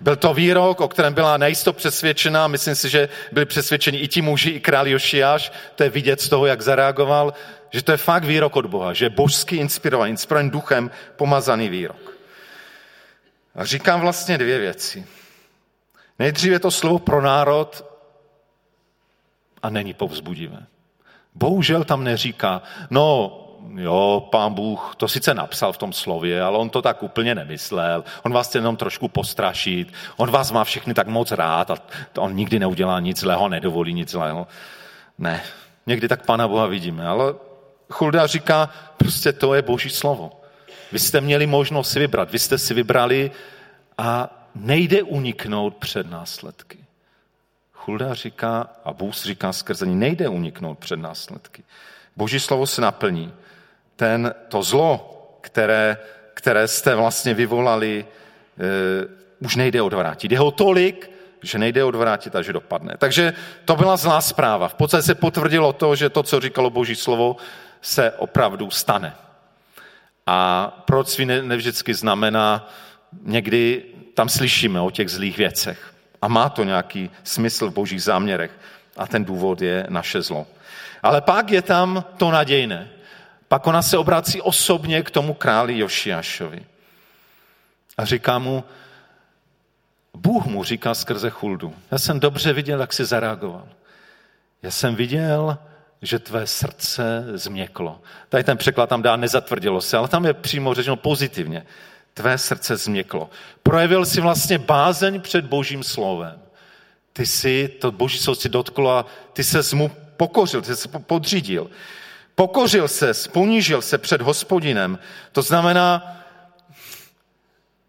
Byl 0.00 0.16
to 0.16 0.34
výrok, 0.34 0.80
o 0.80 0.88
kterém 0.88 1.14
byla 1.14 1.36
nejisto 1.36 1.72
přesvědčená, 1.72 2.48
myslím 2.48 2.74
si, 2.74 2.88
že 2.88 3.08
byli 3.32 3.46
přesvědčeni 3.46 3.98
i 3.98 4.08
ti 4.08 4.22
muži, 4.22 4.50
i 4.50 4.60
král 4.60 4.88
Jošiáš, 4.88 5.52
to 5.74 5.82
je 5.82 5.90
vidět 5.90 6.20
z 6.20 6.28
toho, 6.28 6.46
jak 6.46 6.62
zareagoval, 6.62 7.34
že 7.70 7.82
to 7.82 7.92
je 7.92 7.96
fakt 7.96 8.24
výrok 8.24 8.56
od 8.56 8.66
Boha, 8.66 8.92
že 8.92 9.04
je 9.04 9.10
božský 9.10 9.56
inspirovaný, 9.56 10.10
inspirovaný 10.10 10.50
duchem, 10.50 10.90
pomazaný 11.16 11.68
výrok. 11.68 12.12
A 13.54 13.64
říkám 13.64 14.00
vlastně 14.00 14.38
dvě 14.38 14.58
věci. 14.58 15.06
Nejdříve 16.18 16.58
to 16.58 16.70
slovo 16.70 16.98
pro 16.98 17.22
národ 17.22 17.84
a 19.62 19.70
není 19.70 19.94
povzbudivé. 19.94 20.66
Bohužel 21.34 21.84
tam 21.84 22.04
neříká, 22.04 22.62
no 22.90 23.38
jo, 23.74 24.28
pán 24.30 24.54
Bůh 24.54 24.94
to 24.96 25.08
sice 25.08 25.34
napsal 25.34 25.72
v 25.72 25.78
tom 25.78 25.92
slově, 25.92 26.42
ale 26.42 26.58
on 26.58 26.70
to 26.70 26.82
tak 26.82 27.02
úplně 27.02 27.34
nemyslel. 27.34 28.04
On 28.22 28.32
vás 28.32 28.48
chce 28.48 28.58
jenom 28.58 28.76
trošku 28.76 29.08
postrašit. 29.08 29.92
On 30.16 30.30
vás 30.30 30.50
má 30.50 30.64
všechny 30.64 30.94
tak 30.94 31.06
moc 31.06 31.32
rád 31.32 31.70
a 31.70 31.76
on 32.18 32.34
nikdy 32.34 32.58
neudělá 32.58 33.00
nic 33.00 33.20
zlého, 33.20 33.48
nedovolí 33.48 33.94
nic 33.94 34.10
zlého. 34.10 34.46
Ne, 35.18 35.42
někdy 35.86 36.08
tak 36.08 36.26
Pána 36.26 36.48
Boha 36.48 36.66
vidíme, 36.66 37.06
ale 37.06 37.34
Chulda 37.90 38.26
říká, 38.26 38.70
prostě 38.96 39.32
to 39.32 39.54
je 39.54 39.62
boží 39.62 39.90
slovo. 39.90 40.40
Vy 40.92 40.98
jste 40.98 41.20
měli 41.20 41.46
možnost 41.46 41.90
si 41.90 41.98
vybrat, 41.98 42.30
vy 42.30 42.38
jste 42.38 42.58
si 42.58 42.74
vybrali 42.74 43.30
a 43.98 44.28
nejde 44.54 45.02
uniknout 45.02 45.76
před 45.76 46.10
následky. 46.10 46.78
Chulda 47.72 48.14
říká, 48.14 48.70
a 48.84 48.92
Bůh 48.92 49.14
říká 49.14 49.52
skrze 49.52 49.86
ní, 49.86 49.94
nejde 49.94 50.28
uniknout 50.28 50.78
před 50.78 50.96
následky. 50.96 51.62
Boží 52.16 52.40
slovo 52.40 52.66
se 52.66 52.80
naplní 52.80 53.32
ten, 54.02 54.34
to 54.48 54.62
zlo, 54.62 54.90
které, 55.40 55.96
které 56.34 56.68
jste 56.68 56.94
vlastně 56.94 57.34
vyvolali, 57.34 58.02
uh, 58.02 59.46
už 59.46 59.56
nejde 59.56 59.82
odvrátit. 59.82 60.32
Je 60.32 60.38
ho 60.38 60.50
tolik, 60.50 61.10
že 61.42 61.58
nejde 61.58 61.84
odvrátit 61.84 62.34
a 62.36 62.42
že 62.42 62.52
dopadne. 62.52 62.94
Takže 62.98 63.32
to 63.64 63.76
byla 63.76 63.96
zlá 63.96 64.20
zpráva. 64.20 64.68
V 64.68 64.74
podstatě 64.74 65.02
se 65.02 65.14
potvrdilo 65.14 65.72
to, 65.72 65.94
že 65.94 66.10
to, 66.10 66.22
co 66.22 66.40
říkalo 66.40 66.70
Boží 66.70 66.98
slovo, 66.98 67.36
se 67.82 68.10
opravdu 68.10 68.70
stane. 68.70 69.14
A 70.26 70.66
proroctví 70.86 71.26
ne, 71.26 71.42
nevždycky 71.42 71.94
znamená, 71.94 72.66
někdy 73.22 73.84
tam 74.14 74.28
slyšíme 74.28 74.80
o 74.80 74.90
těch 74.90 75.10
zlých 75.10 75.38
věcech. 75.38 75.94
A 76.22 76.28
má 76.28 76.48
to 76.48 76.64
nějaký 76.64 77.10
smysl 77.22 77.70
v 77.70 77.74
božích 77.74 78.02
záměrech. 78.02 78.50
A 78.96 79.06
ten 79.06 79.24
důvod 79.24 79.62
je 79.62 79.86
naše 79.88 80.22
zlo. 80.22 80.46
Ale 81.02 81.20
pak 81.20 81.50
je 81.50 81.62
tam 81.62 82.04
to 82.18 82.30
nadějné. 82.30 83.01
Pak 83.52 83.66
ona 83.66 83.82
se 83.82 83.98
obrací 83.98 84.40
osobně 84.40 85.02
k 85.02 85.10
tomu 85.10 85.34
králi 85.34 85.78
Jošiašovi. 85.78 86.62
A 87.98 88.04
říká 88.04 88.38
mu, 88.38 88.64
Bůh 90.14 90.46
mu 90.46 90.64
říká 90.64 90.94
skrze 90.94 91.30
chuldu. 91.30 91.74
Já 91.90 91.98
jsem 91.98 92.20
dobře 92.20 92.52
viděl, 92.52 92.80
jak 92.80 92.92
jsi 92.92 93.04
zareagoval. 93.04 93.68
Já 94.62 94.70
jsem 94.70 94.94
viděl, 94.94 95.58
že 96.02 96.18
tvé 96.18 96.46
srdce 96.46 97.24
změklo. 97.34 98.00
Tady 98.28 98.44
ten 98.44 98.56
překlad 98.56 98.88
tam 98.88 99.02
dá 99.02 99.16
nezatvrdilo 99.16 99.80
se, 99.80 99.96
ale 99.96 100.08
tam 100.08 100.24
je 100.24 100.34
přímo 100.34 100.74
řečeno 100.74 100.96
pozitivně. 100.96 101.66
Tvé 102.14 102.38
srdce 102.38 102.76
změklo. 102.76 103.30
Projevil 103.62 104.04
si 104.04 104.20
vlastně 104.20 104.58
bázeň 104.58 105.20
před 105.20 105.44
božím 105.44 105.82
slovem. 105.82 106.40
Ty 107.12 107.26
si, 107.26 107.68
to 107.68 107.92
boží 107.92 108.18
slovo 108.18 108.36
si 108.36 108.48
dotklo 108.48 108.90
a 108.90 109.06
ty 109.32 109.44
se 109.44 109.76
mu 109.76 109.90
pokořil, 110.16 110.62
ty 110.62 110.76
se 110.76 110.88
podřídil. 110.88 111.70
Pokořil 112.34 112.88
se, 112.88 113.12
ponížil 113.32 113.82
se 113.82 113.98
před 113.98 114.22
hospodinem. 114.22 114.98
To 115.32 115.42
znamená, 115.42 116.16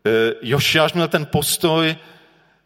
eh, 0.06 0.34
Jošiáš 0.42 0.94
měl 0.94 1.08
ten 1.08 1.26
postoj, 1.26 1.96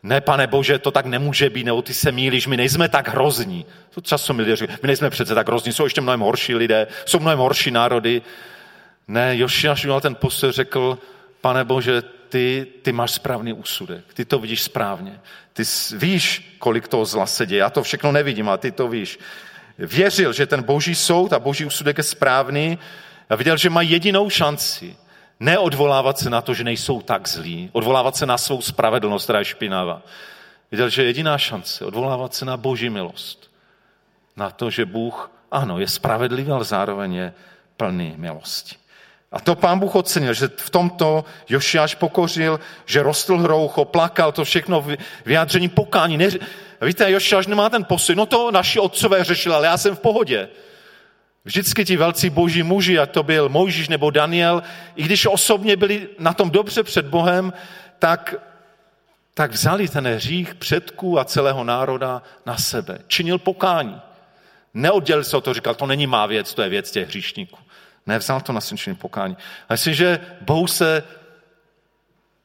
ne, 0.04 0.22
pane 0.22 0.48
Bože, 0.48 0.80
to 0.80 0.92
tak 0.92 1.06
nemůže 1.06 1.50
být, 1.50 1.64
nebo 1.64 1.82
ty 1.82 1.94
se 1.94 2.12
mílíš, 2.12 2.48
my 2.48 2.58
nejsme 2.58 2.90
tak 2.90 3.08
hrozní. 3.08 3.66
To 3.90 4.02
často 4.02 4.34
lidé 4.34 4.56
my 4.82 4.88
nejsme 4.88 5.10
přece 5.10 5.36
tak 5.36 5.48
hrozní, 5.48 5.74
jsou 5.74 5.84
ještě 5.84 6.02
mnohem 6.02 6.20
horší 6.20 6.56
lidé, 6.56 6.88
jsou 7.06 7.20
mnohem 7.20 7.40
horší 7.40 7.72
národy. 7.72 8.22
Ne, 9.08 9.38
Jošiáš 9.38 9.84
měl 9.84 10.02
ten 10.02 10.16
postoj, 10.16 10.52
řekl, 10.52 10.98
pane 11.42 11.64
Bože, 11.64 12.02
ty, 12.30 12.68
ty 12.82 12.92
máš 12.92 13.12
správný 13.12 13.54
úsudek, 13.54 14.14
ty 14.14 14.26
to 14.26 14.40
vidíš 14.40 14.64
správně. 14.64 15.20
Ty 15.54 15.64
víš, 15.98 16.56
kolik 16.60 16.88
toho 16.88 17.06
zla 17.06 17.26
se 17.26 17.46
děje, 17.46 17.60
já 17.60 17.70
to 17.70 17.84
všechno 17.84 18.12
nevidím, 18.12 18.50
ale 18.50 18.58
ty 18.58 18.72
to 18.72 18.88
víš 18.88 19.20
věřil, 19.78 20.34
že 20.34 20.46
ten 20.46 20.64
boží 20.64 20.96
soud 20.96 21.34
a 21.34 21.40
boží 21.40 21.66
úsudek 21.66 21.98
je 21.98 22.04
správný 22.04 22.80
a 23.30 23.36
viděl, 23.36 23.58
že 23.58 23.70
má 23.70 23.82
jedinou 23.82 24.30
šanci 24.30 24.96
neodvolávat 25.40 26.18
se 26.18 26.30
na 26.30 26.42
to, 26.42 26.54
že 26.54 26.64
nejsou 26.64 27.02
tak 27.02 27.28
zlí, 27.28 27.70
odvolávat 27.74 28.16
se 28.16 28.26
na 28.26 28.38
svou 28.38 28.62
spravedlnost, 28.62 29.24
která 29.24 29.40
je 29.40 29.46
špinavá. 29.46 30.02
Viděl, 30.72 30.90
že 30.90 31.04
jediná 31.04 31.38
šance 31.38 31.86
odvolávat 31.86 32.34
se 32.34 32.46
na 32.46 32.58
boží 32.58 32.90
milost. 32.90 33.52
Na 34.36 34.50
to, 34.50 34.70
že 34.70 34.86
Bůh, 34.86 35.32
ano, 35.52 35.80
je 35.80 35.88
spravedlivý, 35.88 36.52
ale 36.52 36.64
zároveň 36.64 37.14
je 37.14 37.34
plný 37.78 38.14
milosti. 38.18 38.76
A 39.32 39.40
to 39.40 39.56
pán 39.56 39.80
Bůh 39.80 39.96
ocenil, 39.96 40.34
že 40.34 40.50
v 40.58 40.70
tomto 40.70 41.26
Jošiáš 41.50 41.96
pokořil, 41.96 42.60
že 42.86 43.04
rostl 43.04 43.38
hroucho, 43.38 43.86
plakal, 43.86 44.32
to 44.32 44.44
všechno 44.44 44.86
vyjádření 45.26 45.70
pokání. 45.70 46.18
Ne, 46.18 46.30
víte, 46.82 47.12
Jošiáš 47.12 47.48
nemá 47.48 47.70
ten 47.70 47.84
posud, 47.84 48.18
no 48.18 48.26
to 48.26 48.52
naši 48.52 48.80
otcové 48.80 49.24
řešili, 49.24 49.56
ale 49.56 49.68
já 49.68 49.78
jsem 49.78 49.96
v 49.96 50.00
pohodě. 50.00 50.50
Vždycky 51.46 51.86
ti 51.86 51.98
velcí 51.98 52.30
boží 52.30 52.64
muži, 52.64 53.00
ať 53.00 53.12
to 53.12 53.24
byl 53.24 53.50
Mojžíš 53.50 53.90
nebo 53.90 54.12
Daniel, 54.12 54.64
i 54.96 55.04
když 55.04 55.26
osobně 55.26 55.76
byli 55.76 56.10
na 56.20 56.34
tom 56.34 56.50
dobře 56.50 56.84
před 56.84 57.06
Bohem, 57.06 57.54
tak, 58.00 58.36
tak 59.34 59.52
vzali 59.52 59.88
ten 59.88 60.08
hřích 60.08 60.56
předků 60.56 61.20
a 61.20 61.26
celého 61.26 61.64
národa 61.64 62.22
na 62.46 62.58
sebe. 62.58 63.00
Činil 63.08 63.38
pokání. 63.38 64.02
Neoddělil 64.74 65.24
se 65.24 65.38
o 65.38 65.42
to, 65.42 65.54
říkal, 65.54 65.76
to 65.76 65.86
není 65.86 66.08
má 66.08 66.26
věc, 66.26 66.54
to 66.54 66.62
je 66.62 66.70
věc 66.70 66.92
těch 66.92 67.08
hříšníků. 67.08 67.60
Nevzal 68.08 68.42
to 68.42 68.54
na 68.54 68.62
svědčení 68.62 68.96
pokání. 68.96 69.38
A 69.70 69.74
myslím, 69.74 69.94
že 69.94 70.20
Bohu 70.42 70.68
se 70.68 71.04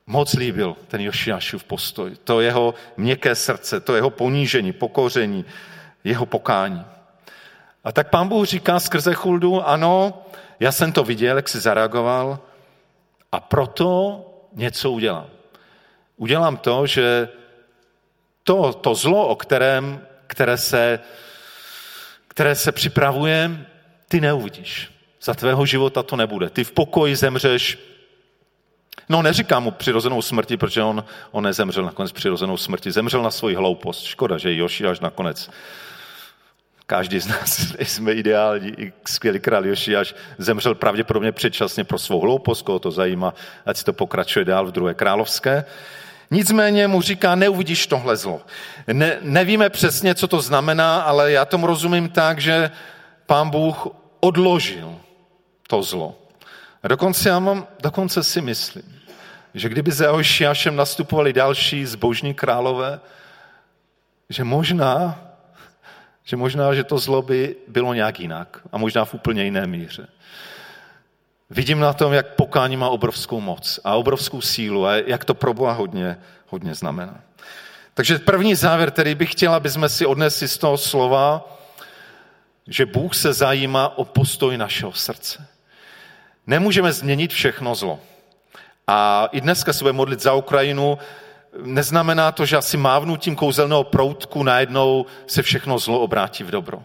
moc 0.07 0.35
líbil 0.35 0.76
ten 0.88 1.00
Jošiášův 1.00 1.64
postoj. 1.64 2.16
To 2.25 2.40
jeho 2.40 2.75
měkké 2.97 3.35
srdce, 3.35 3.81
to 3.81 3.97
jeho 3.97 4.11
ponížení, 4.11 4.73
pokoření, 4.73 5.45
jeho 6.04 6.26
pokání. 6.26 6.85
A 7.85 7.92
tak 7.92 8.11
pán 8.11 8.28
Bůh 8.28 8.47
říká 8.47 8.81
skrze 8.81 9.14
chuldu, 9.14 9.62
ano, 9.62 10.23
já 10.61 10.73
jsem 10.73 10.92
to 10.92 11.04
viděl, 11.04 11.37
jak 11.37 11.49
jsi 11.49 11.61
zareagoval 11.61 12.38
a 13.33 13.40
proto 13.40 14.21
něco 14.52 14.90
udělám. 14.90 15.26
Udělám 16.16 16.57
to, 16.57 16.87
že 16.87 17.28
to, 18.45 18.73
to 18.73 18.95
zlo, 18.95 19.26
o 19.26 19.37
kterém, 19.37 20.07
které 20.26 20.57
se, 20.57 21.00
které 22.28 22.54
se 22.54 22.73
připravuje, 22.73 23.66
ty 24.09 24.21
neuvidíš. 24.21 24.92
Za 25.23 25.35
tvého 25.35 25.67
života 25.67 26.02
to 26.02 26.17
nebude. 26.17 26.50
Ty 26.50 26.64
v 26.64 26.73
pokoji 26.73 27.17
zemřeš, 27.17 27.79
no 29.09 29.23
neříkám 29.23 29.62
mu 29.62 29.71
přirozenou 29.71 30.23
smrti, 30.23 30.57
protože 30.57 30.83
on, 30.83 31.05
on 31.31 31.45
nezemřel 31.45 31.85
nakonec 31.85 32.12
přirozenou 32.12 32.57
smrti. 32.57 32.93
Zemřel 32.93 33.23
na 33.23 33.31
svoji 33.31 33.57
hloupost. 33.57 34.05
Škoda, 34.05 34.38
že 34.38 34.57
Joši 34.57 34.87
až 34.87 35.00
nakonec 35.00 35.50
Každý 36.87 37.21
z 37.21 37.26
nás 37.26 37.75
jsme 37.81 38.12
ideální, 38.12 38.69
i 38.69 38.93
skvělý 39.07 39.41
král 39.41 39.67
Jošiáš 39.67 40.14
zemřel 40.38 40.75
pravděpodobně 40.75 41.33
předčasně 41.33 41.85
pro 41.85 41.99
svou 41.99 42.21
hloupost, 42.21 42.62
koho 42.62 42.79
to 42.79 42.91
zajímá, 42.91 43.35
ať 43.67 43.76
si 43.76 43.85
to 43.85 43.93
pokračuje 43.93 44.45
dál 44.45 44.67
v 44.67 44.73
druhé 44.73 44.95
královské. 44.95 45.64
Nicméně 46.31 46.88
mu 46.88 47.00
říká, 47.00 47.35
neuvidíš 47.35 47.87
tohle 47.87 48.17
zlo. 48.17 48.41
Ne, 48.93 49.19
nevíme 49.23 49.71
přesně, 49.71 50.14
co 50.14 50.29
to 50.29 50.41
znamená, 50.41 51.00
ale 51.00 51.33
já 51.33 51.45
tomu 51.45 51.67
rozumím 51.67 52.09
tak, 52.09 52.38
že 52.38 52.71
pán 53.26 53.50
Bůh 53.50 53.87
odložil 54.21 54.97
to 55.66 55.83
zlo. 55.83 56.19
A 56.83 56.88
dokonce, 56.88 57.28
já 57.28 57.38
mám, 57.38 57.66
dokonce 57.83 58.23
si 58.23 58.40
myslím, 58.40 59.00
že 59.54 59.69
kdyby 59.69 59.92
za 59.92 60.07
Jošiášem 60.07 60.76
nastupovali 60.76 61.33
další 61.33 61.87
zbožní 61.87 62.35
králové, 62.35 63.00
že 64.28 64.45
možná 64.45 65.19
že 66.25 66.37
možná, 66.37 66.75
že 66.75 66.85
to 66.85 66.99
zlo 66.99 67.23
by 67.23 67.57
bylo 67.69 67.95
nějak 67.95 68.21
jinak 68.21 68.61
a 68.73 68.78
možná 68.78 69.04
v 69.04 69.14
úplně 69.14 69.45
jiné 69.45 69.66
míře. 69.66 70.07
Vidím 71.50 71.81
na 71.81 71.92
tom, 71.92 72.12
jak 72.12 72.35
pokání 72.35 72.76
má 72.76 72.88
obrovskou 72.88 73.40
moc 73.40 73.81
a 73.85 73.95
obrovskou 73.95 74.40
sílu 74.40 74.87
a 74.87 74.97
jak 74.97 75.25
to 75.25 75.35
pro 75.35 75.54
Boha 75.54 75.73
hodně, 75.73 76.19
hodně 76.47 76.75
znamená. 76.75 77.21
Takže 77.95 78.19
první 78.19 78.54
závěr, 78.54 78.90
který 78.90 79.14
bych 79.14 79.33
chtěl, 79.33 79.54
aby 79.54 79.71
jsme 79.71 79.88
si 79.88 80.07
odnesli 80.07 80.49
z 80.49 80.59
toho 80.59 80.78
slova, 80.78 81.59
že 82.69 82.87
Bůh 82.87 83.14
se 83.14 83.33
zajímá 83.33 83.99
o 83.99 84.04
postoj 84.04 84.57
našeho 84.57 84.92
srdce. 84.92 85.47
Nemůžeme 86.46 86.92
změnit 86.92 87.32
všechno 87.32 87.75
zlo. 87.75 88.00
A 88.87 89.28
i 89.32 89.40
dneska 89.40 89.72
se 89.72 89.84
budeme 89.84 89.96
modlit 89.96 90.20
za 90.20 90.34
Ukrajinu, 90.34 90.99
neznamená 91.62 92.32
to, 92.32 92.46
že 92.46 92.56
asi 92.56 92.76
mávnutím 92.76 93.37
kouzelného 93.37 93.84
proutku 93.84 94.42
najednou 94.42 95.06
se 95.26 95.42
všechno 95.42 95.78
zlo 95.78 96.00
obrátí 96.00 96.44
v 96.44 96.50
dobro. 96.50 96.82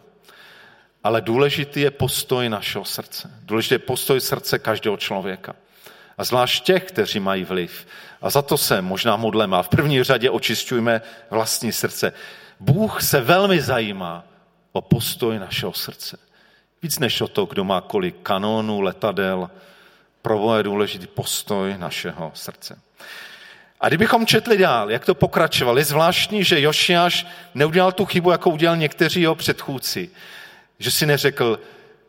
Ale 1.04 1.22
důležitý 1.22 1.82
je 1.82 1.92
postoj 1.92 2.50
našeho 2.50 2.86
srdce. 2.86 3.32
Důležitý 3.42 3.76
je 3.76 3.80
postoj 3.80 4.22
srdce 4.22 4.60
každého 4.60 4.98
člověka. 4.98 5.56
A 6.18 6.24
zvlášť 6.24 6.64
těch, 6.64 6.84
kteří 6.84 7.20
mají 7.20 7.44
vliv. 7.44 7.88
A 8.22 8.30
za 8.30 8.42
to 8.42 8.58
se 8.58 8.82
možná 8.82 9.16
modleme. 9.16 9.58
A 9.58 9.64
v 9.64 9.70
první 9.70 10.04
řadě 10.04 10.30
očišťujeme 10.30 11.02
vlastní 11.30 11.72
srdce. 11.72 12.14
Bůh 12.60 13.04
se 13.04 13.22
velmi 13.22 13.62
zajímá 13.62 14.24
o 14.72 14.82
postoj 14.82 15.40
našeho 15.40 15.74
srdce. 15.74 16.18
Víc 16.84 17.00
než 17.00 17.22
o 17.22 17.28
to, 17.28 17.46
kdo 17.46 17.64
má 17.64 17.82
kolik 17.82 18.16
kanónů, 18.24 18.82
letadel. 18.82 19.50
Pro 20.22 20.58
je 20.58 20.64
důležitý 20.64 21.08
postoj 21.08 21.76
našeho 21.78 22.32
srdce. 22.34 22.80
A 23.82 23.88
kdybychom 23.88 24.26
četli 24.26 24.58
dál, 24.58 24.92
jak 24.92 25.06
to 25.06 25.16
pokračovalo, 25.16 25.78
je 25.78 25.86
zvláštní, 25.86 26.44
že 26.44 26.62
Jošiáš 26.62 27.28
neudělal 27.56 27.92
tu 27.92 28.06
chybu, 28.06 28.32
jako 28.32 28.50
udělal 28.50 28.78
někteří 28.78 29.22
jeho 29.22 29.36
předchůdci. 29.36 30.10
Že 30.80 30.92
si 30.92 31.06
neřekl, 31.06 31.60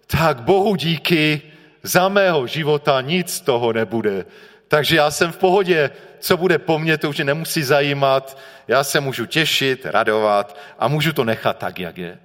tak 0.07 0.41
bohu 0.41 0.77
díky, 0.77 1.43
za 1.83 2.09
mého 2.09 2.47
života 2.47 3.01
nic 3.01 3.35
z 3.35 3.41
toho 3.41 3.73
nebude. 3.73 4.25
Takže 4.69 4.97
já 4.97 5.11
jsem 5.11 5.33
v 5.33 5.37
pohodě, 5.37 5.91
co 6.21 6.37
bude 6.37 6.59
po 6.59 6.79
mně, 6.79 6.99
to 6.99 7.11
už 7.11 7.19
nemusí 7.19 7.63
zajímat, 7.63 8.39
já 8.69 8.85
se 8.85 9.01
můžu 9.01 9.27
těšit, 9.27 9.87
radovat 9.87 10.57
a 10.79 10.89
můžu 10.89 11.13
to 11.13 11.25
nechat 11.25 11.59
tak, 11.59 11.79
jak 11.79 11.99
je. 11.99 12.19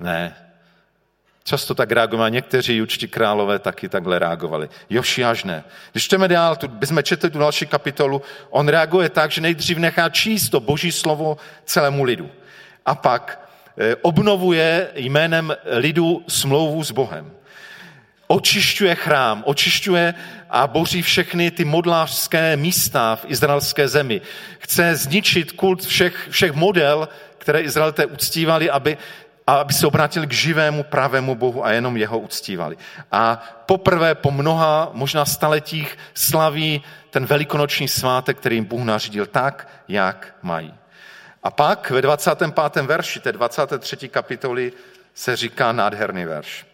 Ne, 0.00 0.36
Často 1.44 1.74
tak 1.74 1.92
a 2.20 2.28
někteří 2.28 2.76
jučti 2.76 3.08
králové 3.08 3.58
taky 3.58 3.88
takhle 3.88 4.18
reagovali. 4.18 4.68
Jošiáš 4.90 5.44
ne. 5.44 5.64
Když 5.92 6.04
čteme 6.04 6.28
dál, 6.28 6.56
tu, 6.56 6.68
bychom 6.68 7.02
četli 7.02 7.30
tu 7.30 7.38
další 7.38 7.66
kapitolu, 7.66 8.22
on 8.50 8.68
reaguje 8.68 9.08
tak, 9.08 9.30
že 9.30 9.40
nejdřív 9.40 9.78
nechá 9.78 10.08
číst 10.08 10.48
to 10.48 10.60
boží 10.60 10.92
slovo 10.92 11.36
celému 11.64 12.04
lidu. 12.04 12.30
A 12.86 12.94
pak 12.94 13.48
eh, 13.78 13.96
obnovuje 14.02 14.88
jménem 14.94 15.56
lidu 15.64 16.24
smlouvu 16.28 16.84
s 16.84 16.90
Bohem. 16.90 17.32
Očišťuje 18.26 18.94
chrám, 18.94 19.42
očišťuje 19.46 20.14
a 20.50 20.66
boří 20.66 21.02
všechny 21.02 21.50
ty 21.50 21.64
modlářské 21.64 22.56
místa 22.56 23.16
v 23.16 23.24
izraelské 23.28 23.88
zemi. 23.88 24.20
Chce 24.58 24.96
zničit 24.96 25.52
kult 25.52 25.86
všech, 25.86 26.28
všech 26.30 26.52
model, 26.52 27.08
které 27.38 27.60
Izraelité 27.60 28.06
uctívali, 28.06 28.70
aby 28.70 28.96
a 29.50 29.54
aby 29.54 29.72
se 29.72 29.86
obrátili 29.86 30.26
k 30.26 30.32
živému 30.32 30.82
pravému 30.82 31.34
Bohu 31.34 31.64
a 31.64 31.72
jenom 31.72 31.96
jeho 31.96 32.18
uctívali. 32.18 32.76
A 33.12 33.42
poprvé 33.66 34.14
po 34.14 34.30
mnoha, 34.30 34.90
možná 34.92 35.24
staletích, 35.24 35.98
slaví 36.14 36.82
ten 37.10 37.26
velikonoční 37.26 37.88
svátek, 37.88 38.36
který 38.36 38.56
jim 38.56 38.64
Bůh 38.64 38.84
nařídil 38.84 39.26
tak, 39.26 39.68
jak 39.88 40.34
mají. 40.42 40.74
A 41.42 41.50
pak 41.50 41.90
ve 41.90 42.02
25. 42.02 42.86
verši 42.86 43.20
té 43.20 43.32
23. 43.32 44.08
kapitoly 44.08 44.72
se 45.14 45.36
říká 45.36 45.72
nádherný 45.72 46.24
verš. 46.24 46.66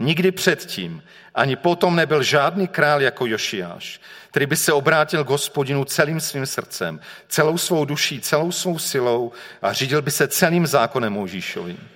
Nikdy 0.00 0.32
předtím 0.32 1.02
ani 1.34 1.56
potom 1.56 1.96
nebyl 1.96 2.22
žádný 2.22 2.68
král 2.68 3.02
jako 3.02 3.26
Jošiáš, 3.26 4.00
který 4.36 4.46
by 4.46 4.56
se 4.56 4.72
obrátil 4.72 5.24
k 5.24 5.28
hospodinu 5.28 5.84
celým 5.84 6.20
svým 6.20 6.46
srdcem, 6.46 7.00
celou 7.28 7.58
svou 7.58 7.84
duší, 7.84 8.20
celou 8.20 8.52
svou 8.52 8.78
silou 8.78 9.32
a 9.62 9.72
řídil 9.72 10.02
by 10.02 10.10
se 10.10 10.28
celým 10.28 10.66
zákonem 10.66 11.12
Mojžíšovým. 11.12 11.88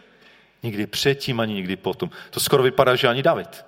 Nikdy 0.62 0.86
předtím, 0.86 1.40
ani 1.40 1.54
nikdy 1.54 1.76
potom. 1.76 2.10
To 2.30 2.40
skoro 2.40 2.62
vypadá, 2.62 2.96
že 2.96 3.08
ani 3.08 3.22
David. 3.22 3.64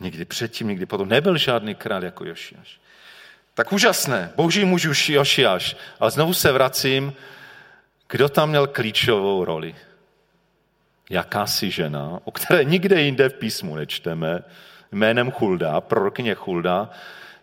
Nikdy 0.00 0.24
předtím, 0.24 0.68
nikdy 0.68 0.86
potom. 0.86 1.08
Nebyl 1.08 1.38
žádný 1.38 1.74
král 1.74 2.04
jako 2.04 2.24
Jošiáš. 2.24 2.80
Tak 3.54 3.72
úžasné, 3.72 4.32
boží 4.36 4.64
muž 4.64 5.08
Jošiáš. 5.08 5.76
Ale 6.00 6.10
znovu 6.10 6.34
se 6.34 6.52
vracím, 6.52 7.12
kdo 8.08 8.28
tam 8.28 8.48
měl 8.48 8.66
klíčovou 8.66 9.44
roli? 9.44 9.74
jakási 11.10 11.70
žena, 11.70 12.18
o 12.24 12.30
které 12.30 12.64
nikde 12.64 13.02
jinde 13.02 13.28
v 13.28 13.34
písmu 13.34 13.76
nečteme, 13.76 14.42
jménem 14.92 15.30
Chulda, 15.30 15.80
prorokyně 15.80 16.34
Chulda, 16.34 16.90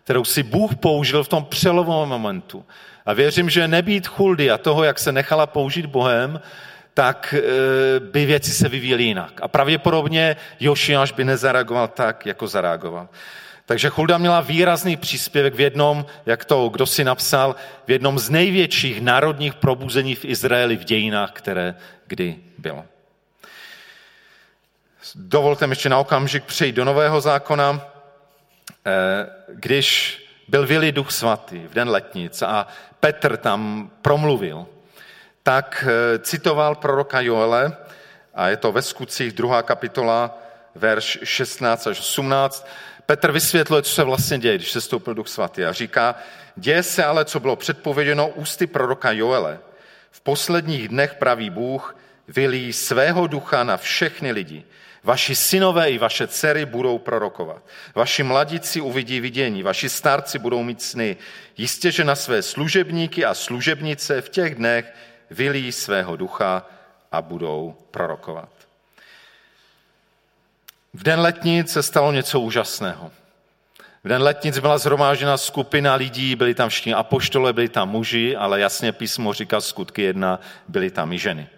kterou 0.04 0.24
si 0.24 0.42
Bůh 0.42 0.74
použil 0.74 1.24
v 1.24 1.28
tom 1.28 1.44
přelovém 1.44 2.08
momentu. 2.08 2.64
A 3.06 3.12
věřím, 3.12 3.50
že 3.50 3.68
nebýt 3.68 4.06
Chuldy 4.06 4.50
a 4.50 4.58
toho, 4.58 4.84
jak 4.84 4.98
se 4.98 5.12
nechala 5.12 5.46
použít 5.46 5.86
Bohem, 5.86 6.40
tak 6.94 7.34
e, 7.34 7.40
by 8.00 8.26
věci 8.26 8.50
se 8.50 8.68
vyvíjely 8.68 9.04
jinak. 9.04 9.40
A 9.42 9.48
pravděpodobně 9.48 10.36
Jošiáš 10.60 11.12
by 11.12 11.24
nezareagoval 11.24 11.88
tak, 11.88 12.26
jako 12.26 12.46
zareagoval. 12.46 13.08
Takže 13.66 13.88
Chulda 13.88 14.18
měla 14.18 14.40
výrazný 14.40 14.96
příspěvek 14.96 15.54
v 15.54 15.60
jednom, 15.60 16.06
jak 16.26 16.44
to 16.44 16.68
kdo 16.68 16.86
si 16.86 17.04
napsal, 17.04 17.56
v 17.86 17.90
jednom 17.90 18.18
z 18.18 18.30
největších 18.30 19.00
národních 19.00 19.54
probuzení 19.54 20.14
v 20.14 20.24
Izraeli 20.24 20.76
v 20.76 20.84
dějinách, 20.84 21.32
které 21.32 21.74
kdy 22.06 22.36
bylo. 22.58 22.84
Dovolte 25.14 25.66
mi 25.66 25.72
ještě 25.72 25.88
na 25.88 25.98
okamžik 25.98 26.44
přejít 26.44 26.72
do 26.72 26.84
Nového 26.84 27.20
zákona, 27.20 27.80
eh, 28.86 29.26
když 29.48 30.18
byl 30.48 30.66
vylý 30.66 30.92
duch 30.92 31.10
svatý 31.10 31.58
v 31.58 31.74
den 31.74 31.88
letnic 31.88 32.42
a 32.42 32.66
Petr 33.00 33.36
tam 33.36 33.90
promluvil, 34.02 34.66
tak 35.42 35.84
eh, 35.88 36.18
citoval 36.18 36.74
proroka 36.74 37.20
Joele, 37.20 37.76
a 38.34 38.48
je 38.48 38.56
to 38.56 38.72
ve 38.72 38.82
skutcích 38.82 39.32
druhá 39.32 39.62
kapitola, 39.62 40.38
verš 40.74 41.18
16 41.24 41.86
až 41.86 42.00
18. 42.00 42.68
Petr 43.06 43.32
vysvětluje, 43.32 43.82
co 43.82 43.92
se 43.92 44.04
vlastně 44.04 44.38
děje, 44.38 44.54
když 44.54 44.70
se 44.70 44.80
stoupil 44.80 45.14
duch 45.14 45.28
svatý 45.28 45.64
a 45.64 45.72
říká, 45.72 46.14
děje 46.56 46.82
se 46.82 47.04
ale, 47.04 47.24
co 47.24 47.40
bylo 47.40 47.56
předpověděno 47.56 48.28
ústy 48.28 48.66
proroka 48.66 49.12
Joele. 49.12 49.58
V 50.10 50.20
posledních 50.20 50.88
dnech 50.88 51.14
pravý 51.14 51.50
Bůh 51.50 51.96
vylí 52.28 52.72
svého 52.72 53.26
ducha 53.26 53.64
na 53.64 53.76
všechny 53.76 54.32
lidi. 54.32 54.64
Vaši 55.04 55.36
synové 55.36 55.90
i 55.90 55.98
vaše 55.98 56.26
dcery 56.26 56.66
budou 56.66 56.98
prorokovat. 56.98 57.62
Vaši 57.94 58.22
mladíci 58.22 58.80
uvidí 58.80 59.20
vidění, 59.20 59.62
vaši 59.62 59.88
starci 59.88 60.38
budou 60.38 60.62
mít 60.62 60.82
sny. 60.82 61.16
Jistě, 61.56 61.90
že 61.90 62.04
na 62.04 62.14
své 62.14 62.42
služebníky 62.42 63.24
a 63.24 63.34
služebnice 63.34 64.20
v 64.20 64.28
těch 64.28 64.54
dnech 64.54 64.94
vylí 65.30 65.72
svého 65.72 66.16
ducha 66.16 66.66
a 67.12 67.22
budou 67.22 67.76
prorokovat. 67.90 68.48
V 70.94 71.02
den 71.02 71.20
letnic 71.20 71.72
se 71.72 71.82
stalo 71.82 72.12
něco 72.12 72.40
úžasného. 72.40 73.10
V 74.04 74.08
den 74.08 74.22
letnic 74.22 74.58
byla 74.58 74.78
zhromážena 74.78 75.36
skupina 75.36 75.94
lidí, 75.94 76.36
byli 76.36 76.54
tam 76.54 76.68
všichni 76.68 76.94
apoštole, 76.94 77.52
byli 77.52 77.68
tam 77.68 77.88
muži, 77.88 78.36
ale 78.36 78.60
jasně 78.60 78.92
písmo 78.92 79.32
říká 79.32 79.60
skutky 79.60 80.02
jedna, 80.02 80.40
byly 80.68 80.90
tam 80.90 81.12
i 81.12 81.18
ženy. 81.18 81.48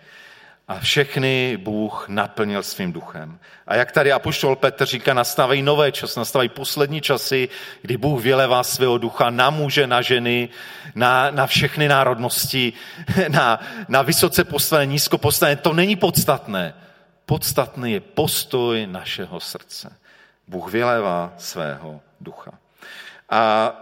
A 0.69 0.81
všechny 0.81 1.57
Bůh 1.57 2.05
naplnil 2.09 2.63
svým 2.63 2.93
duchem. 2.93 3.39
A 3.67 3.75
jak 3.75 3.93
tady 3.93 4.13
apoštol 4.13 4.57
Petr 4.57 4.87
říká, 4.87 5.15
nastávají 5.15 5.63
nové 5.63 5.93
časy, 5.93 6.19
nastávají 6.19 6.49
poslední 6.49 7.01
časy, 7.01 7.49
kdy 7.83 7.97
Bůh 7.97 8.23
vylevá 8.23 8.63
svého 8.63 8.99
ducha 8.99 9.31
na 9.31 9.51
muže, 9.51 9.87
na 9.87 10.03
ženy, 10.03 10.49
na, 10.95 11.31
na 11.31 11.47
všechny 11.47 11.89
národnosti, 11.89 12.73
na, 13.29 13.61
na 13.89 14.03
vysoce 14.03 14.45
postavené, 14.45 14.93
nízko 14.93 15.19
postavené. 15.19 15.57
To 15.57 15.73
není 15.73 15.97
podstatné. 15.97 16.75
Podstatný 17.27 17.93
je 17.93 18.01
postoj 18.01 18.87
našeho 18.87 19.41
srdce. 19.41 19.97
Bůh 20.49 20.73
vylevá 20.73 21.33
svého 21.39 22.01
ducha. 22.21 22.53
A 23.31 23.73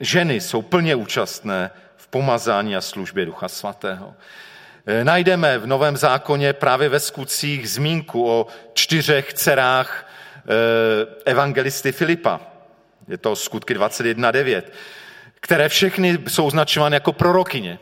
ženy 0.00 0.40
jsou 0.40 0.62
plně 0.62 0.94
účastné 0.94 1.70
v 1.96 2.06
pomazání 2.06 2.76
a 2.76 2.80
službě 2.80 3.26
Ducha 3.26 3.48
Svatého. 3.48 4.14
Eh, 4.86 5.04
najdeme 5.04 5.58
v 5.58 5.66
Novém 5.66 5.96
zákoně 5.96 6.52
právě 6.52 6.88
ve 6.88 7.00
skutcích 7.00 7.70
zmínku 7.70 8.30
o 8.30 8.46
čtyřech 8.74 9.34
dcerách 9.34 10.10
eh, 10.36 11.30
evangelisty 11.30 11.92
Filipa. 11.92 12.40
Je 13.08 13.18
to 13.18 13.36
skutky 13.36 13.74
21.9, 13.74 14.62
které 15.40 15.68
všechny 15.68 16.18
jsou 16.28 16.46
označovány 16.46 16.96
jako 16.96 17.12
prorokyně. 17.12 17.78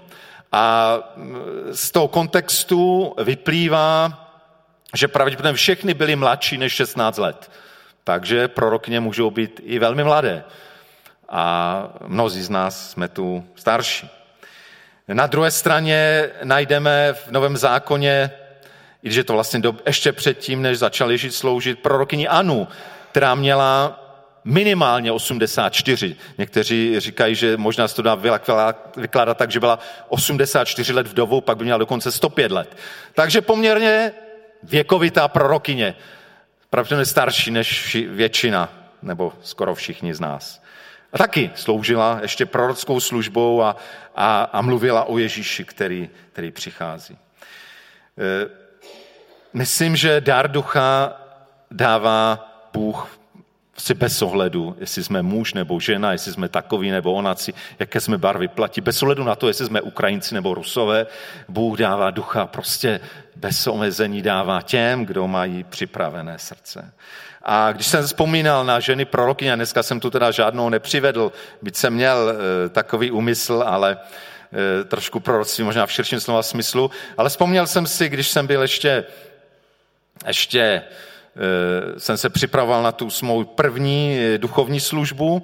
A 0.52 0.98
mm, 1.16 1.36
z 1.72 1.90
toho 1.90 2.08
kontextu 2.08 3.14
vyplývá, 3.24 4.12
že 4.94 5.08
pravděpodobně 5.08 5.56
všechny 5.56 5.94
byly 5.94 6.16
mladší 6.16 6.58
než 6.58 6.72
16 6.72 7.18
let. 7.18 7.50
Takže 8.04 8.48
prorokně 8.48 9.00
můžou 9.00 9.30
být 9.30 9.60
i 9.64 9.78
velmi 9.78 10.04
mladé. 10.04 10.44
A 11.28 11.88
mnozí 12.06 12.42
z 12.42 12.50
nás 12.50 12.90
jsme 12.90 13.08
tu 13.08 13.44
starší. 13.54 14.19
Na 15.12 15.26
druhé 15.26 15.50
straně 15.50 16.28
najdeme 16.44 17.12
v 17.12 17.30
Novém 17.30 17.56
zákoně, 17.56 18.30
i 19.02 19.06
když 19.08 19.16
je 19.16 19.24
to 19.24 19.32
vlastně 19.32 19.60
do, 19.60 19.76
ještě 19.86 20.12
předtím, 20.12 20.62
než 20.62 20.78
začal 20.78 21.10
Ježíš 21.10 21.34
sloužit, 21.34 21.78
prorokyni 21.78 22.28
Anu, 22.28 22.68
která 23.10 23.34
měla 23.34 24.00
minimálně 24.44 25.12
84. 25.12 26.16
Někteří 26.38 27.00
říkají, 27.00 27.34
že 27.34 27.56
možná 27.56 27.88
se 27.88 27.96
to 27.96 28.02
dá 28.02 28.14
vykládat 28.96 29.38
tak, 29.38 29.50
že 29.50 29.60
byla 29.60 29.78
84 30.08 30.92
let 30.92 31.06
vdovou, 31.06 31.40
pak 31.40 31.56
by 31.56 31.64
měla 31.64 31.78
dokonce 31.78 32.12
105 32.12 32.52
let. 32.52 32.76
Takže 33.14 33.40
poměrně 33.40 34.12
věkovitá 34.62 35.28
prorokyně, 35.28 35.94
pravděpodobně 36.70 37.06
starší 37.06 37.50
než 37.50 37.96
většina, 38.10 38.68
nebo 39.02 39.32
skoro 39.42 39.74
všichni 39.74 40.14
z 40.14 40.20
nás. 40.20 40.62
A 41.12 41.18
taky 41.18 41.50
sloužila 41.54 42.18
ještě 42.22 42.46
prorockou 42.46 43.00
službou 43.00 43.62
a, 43.62 43.76
a, 44.14 44.42
a 44.42 44.60
mluvila 44.60 45.04
o 45.04 45.18
Ježíši, 45.18 45.64
který, 45.64 46.10
který 46.32 46.50
přichází. 46.50 47.14
E, 47.14 48.48
myslím, 49.52 49.96
že 49.96 50.20
dar 50.20 50.50
ducha 50.50 51.12
dává 51.70 52.46
Bůh 52.72 53.19
si 53.80 53.94
bez 53.94 54.22
ohledu, 54.22 54.76
jestli 54.80 55.04
jsme 55.04 55.22
muž 55.22 55.54
nebo 55.54 55.80
žena, 55.80 56.12
jestli 56.12 56.32
jsme 56.32 56.48
takový 56.48 56.90
nebo 56.90 57.12
onaci, 57.12 57.54
jaké 57.78 58.00
jsme 58.00 58.18
barvy 58.18 58.48
platí. 58.48 58.80
Bez 58.80 59.02
ohledu 59.02 59.24
na 59.24 59.34
to, 59.34 59.48
jestli 59.48 59.66
jsme 59.66 59.80
Ukrajinci 59.80 60.34
nebo 60.34 60.54
Rusové, 60.54 61.06
Bůh 61.48 61.78
dává 61.78 62.10
ducha 62.10 62.46
prostě 62.46 63.00
bez 63.36 63.66
omezení 63.66 64.22
dává 64.22 64.62
těm, 64.62 65.06
kdo 65.06 65.28
mají 65.28 65.64
připravené 65.64 66.38
srdce. 66.38 66.92
A 67.42 67.72
když 67.72 67.86
jsem 67.86 68.06
vzpomínal 68.06 68.64
na 68.64 68.80
ženy 68.80 69.04
prorokyně, 69.04 69.56
dneska 69.56 69.82
jsem 69.82 70.00
tu 70.00 70.10
teda 70.10 70.30
žádnou 70.30 70.68
nepřivedl, 70.68 71.32
byť 71.62 71.76
jsem 71.76 71.94
měl 71.94 72.30
e, 72.30 72.68
takový 72.68 73.10
úmysl, 73.10 73.64
ale 73.66 73.96
e, 74.80 74.84
trošku 74.84 75.20
proroctví 75.20 75.64
možná 75.64 75.86
v 75.86 75.92
širším 75.92 76.20
slova 76.20 76.42
smyslu, 76.42 76.90
ale 77.16 77.28
vzpomněl 77.28 77.66
jsem 77.66 77.86
si, 77.86 78.08
když 78.08 78.28
jsem 78.28 78.46
byl 78.46 78.62
ještě, 78.62 79.04
ještě 80.26 80.82
jsem 81.98 82.16
se 82.16 82.30
připravoval 82.30 82.82
na 82.82 82.92
tu 82.92 83.10
svou 83.10 83.44
první 83.44 84.18
duchovní 84.36 84.80
službu 84.80 85.42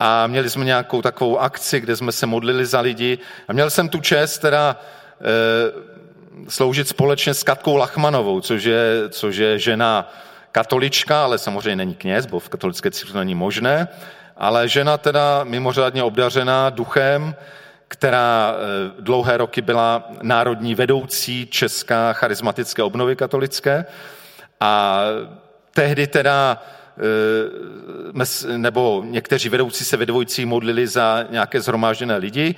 a 0.00 0.26
měli 0.26 0.50
jsme 0.50 0.64
nějakou 0.64 1.02
takovou 1.02 1.38
akci, 1.38 1.80
kde 1.80 1.96
jsme 1.96 2.12
se 2.12 2.26
modlili 2.26 2.66
za 2.66 2.80
lidi. 2.80 3.18
A 3.48 3.52
měl 3.52 3.70
jsem 3.70 3.88
tu 3.88 4.00
čest 4.00 4.38
teda 4.38 4.76
sloužit 6.48 6.88
společně 6.88 7.34
s 7.34 7.42
Katkou 7.42 7.76
Lachmanovou, 7.76 8.40
což 8.40 8.64
je, 8.64 9.08
což 9.08 9.36
je 9.36 9.58
žena 9.58 10.12
katolička, 10.52 11.24
ale 11.24 11.38
samozřejmě 11.38 11.76
není 11.76 11.94
kněz, 11.94 12.26
bo 12.26 12.38
v 12.38 12.48
katolické 12.48 12.90
církvi 12.90 13.18
není 13.18 13.34
možné, 13.34 13.88
ale 14.36 14.68
žena 14.68 14.98
teda 14.98 15.44
mimořádně 15.44 16.02
obdařená 16.02 16.70
duchem, 16.70 17.34
která 17.88 18.54
eh, 18.54 18.92
dlouhé 19.00 19.36
roky 19.36 19.62
byla 19.62 20.10
národní 20.22 20.74
vedoucí 20.74 21.46
česká 21.46 22.12
charismatické 22.12 22.82
obnovy 22.82 23.16
katolické 23.16 23.84
a 24.60 25.00
tehdy 25.74 26.06
teda 26.06 26.62
eh, 28.44 28.58
nebo 28.58 29.04
někteří 29.06 29.48
vedoucí 29.48 29.84
se 29.84 29.96
vedoucí 29.96 30.46
modlili 30.46 30.86
za 30.86 31.26
nějaké 31.30 31.60
zhromážděné 31.60 32.16
lidi 32.16 32.54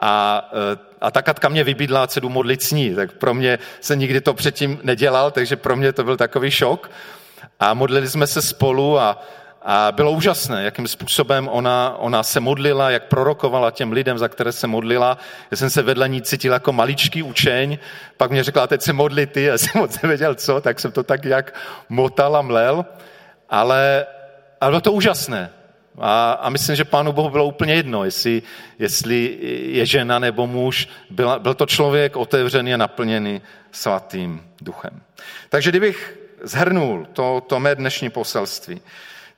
a, 0.00 0.48
eh, 0.52 0.78
a 1.00 1.10
ta 1.10 1.22
Katka 1.22 1.48
mě 1.48 1.64
vybídla, 1.64 2.06
co 2.06 2.20
jdu 2.20 2.28
modlit 2.28 2.62
s 2.62 2.72
ní. 2.72 2.94
Tak 2.94 3.12
pro 3.12 3.34
mě 3.34 3.58
se 3.80 3.96
nikdy 3.96 4.20
to 4.20 4.34
předtím 4.34 4.78
nedělal, 4.82 5.30
takže 5.30 5.56
pro 5.56 5.76
mě 5.76 5.92
to 5.92 6.04
byl 6.04 6.16
takový 6.16 6.50
šok. 6.50 6.90
A 7.60 7.74
modlili 7.74 8.08
jsme 8.08 8.26
se 8.26 8.42
spolu 8.42 8.98
a, 8.98 9.22
a 9.68 9.92
bylo 9.92 10.12
úžasné, 10.12 10.64
jakým 10.64 10.88
způsobem 10.88 11.48
ona, 11.48 11.96
ona 11.98 12.22
se 12.22 12.40
modlila, 12.40 12.90
jak 12.90 13.04
prorokovala 13.04 13.70
těm 13.70 13.92
lidem, 13.92 14.18
za 14.18 14.28
které 14.28 14.52
se 14.52 14.66
modlila. 14.66 15.18
Já 15.50 15.56
jsem 15.56 15.70
se 15.70 15.82
vedle 15.82 16.08
ní 16.08 16.22
cítil 16.22 16.52
jako 16.52 16.72
maličký 16.72 17.22
učeň, 17.22 17.78
pak 18.16 18.30
mě 18.30 18.44
řekla, 18.44 18.66
teď 18.66 18.82
se 18.82 18.92
modli 18.92 19.26
ty, 19.26 19.42
já 19.42 19.58
jsem 19.58 19.70
moc 19.80 20.02
nevěděl 20.02 20.34
co, 20.34 20.60
tak 20.60 20.80
jsem 20.80 20.92
to 20.92 21.02
tak 21.02 21.24
jak 21.24 21.54
motal 21.88 22.36
a 22.36 22.42
mlel, 22.42 22.84
ale, 23.50 24.06
ale 24.60 24.70
bylo 24.70 24.80
to 24.80 24.92
úžasné. 24.92 25.50
A, 25.98 26.32
a 26.32 26.48
myslím, 26.48 26.76
že 26.76 26.84
Pánu 26.84 27.12
Bohu 27.12 27.30
bylo 27.30 27.46
úplně 27.46 27.74
jedno, 27.74 28.04
jestli, 28.04 28.42
jestli 28.78 29.38
je 29.66 29.86
žena 29.86 30.18
nebo 30.18 30.46
muž, 30.46 30.88
byl, 31.10 31.38
byl 31.38 31.54
to 31.54 31.66
člověk 31.66 32.16
otevřený 32.16 32.74
a 32.74 32.76
naplněný 32.76 33.42
svatým 33.72 34.42
duchem. 34.60 35.00
Takže 35.48 35.70
kdybych 35.70 36.18
zhrnul 36.42 37.06
to, 37.12 37.42
to 37.46 37.60
mé 37.60 37.74
dnešní 37.74 38.10
poselství, 38.10 38.80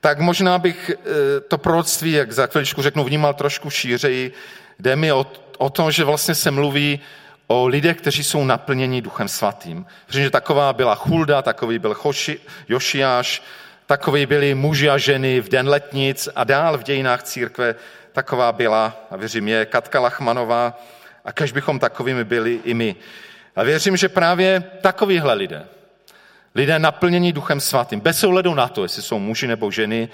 tak 0.01 0.19
možná 0.19 0.59
bych 0.59 0.91
eh, 0.91 1.41
to 1.41 1.59
proroctví, 1.59 2.13
jak 2.13 2.33
za 2.33 2.47
chviličku 2.47 2.83
řeknu, 2.83 3.05
vnímal 3.05 3.35
trošku 3.35 3.71
šířeji. 3.71 4.33
Jde 4.79 4.97
mi 4.97 5.13
o, 5.13 5.27
o 5.59 5.71
to, 5.71 5.91
že 5.91 6.05
vlastně 6.05 6.35
se 6.35 6.51
mluví 6.51 7.01
o 7.47 7.67
lidech, 7.67 7.97
kteří 7.97 8.25
jsou 8.25 8.45
naplněni 8.45 9.03
Duchem 9.03 9.29
Svatým. 9.29 9.87
Protože 10.07 10.31
taková 10.31 10.73
byla 10.73 10.99
Hulda, 11.03 11.43
takový 11.43 11.79
byl 11.79 11.97
Hoši, 12.01 12.41
Jošiáš, 12.69 13.43
takový 13.87 14.27
byli 14.27 14.55
muži 14.55 14.91
a 14.91 14.99
ženy 14.99 15.41
v 15.41 15.49
den 15.49 15.69
letnic 15.69 16.29
a 16.35 16.45
dál 16.45 16.79
v 16.79 16.83
dějinách 16.83 17.23
církve 17.23 17.75
taková 18.13 18.53
byla, 18.53 19.07
a 19.11 19.17
věřím, 19.17 19.49
je 19.49 19.67
Katka 19.67 20.01
Lachmanová 20.01 20.81
a 21.25 21.33
kež 21.33 21.53
bychom 21.53 21.79
takovými 21.79 22.25
byli 22.25 22.61
i 22.65 22.75
my. 22.75 22.97
A 23.57 23.63
věřím, 23.63 23.97
že 23.97 24.09
právě 24.09 24.65
takovýhle 24.81 25.35
lidé, 25.35 25.67
lidé 26.55 26.79
naplnění 26.79 27.33
Duchem 27.33 27.61
Svatým, 27.61 28.01
bez 28.01 28.25
ohledu 28.25 28.55
na 28.55 28.69
to, 28.69 28.83
jestli 28.83 29.03
jsou 29.03 29.19
muži 29.19 29.47
nebo 29.47 29.71
ženy, 29.71 30.09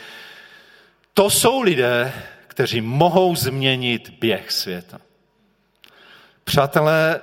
to 1.15 1.31
jsou 1.31 1.63
lidé, 1.63 2.13
kteří 2.47 2.81
mohou 2.81 3.37
změnit 3.37 4.09
běh 4.21 4.53
světa. 4.53 5.01
Přátelé, 6.45 7.21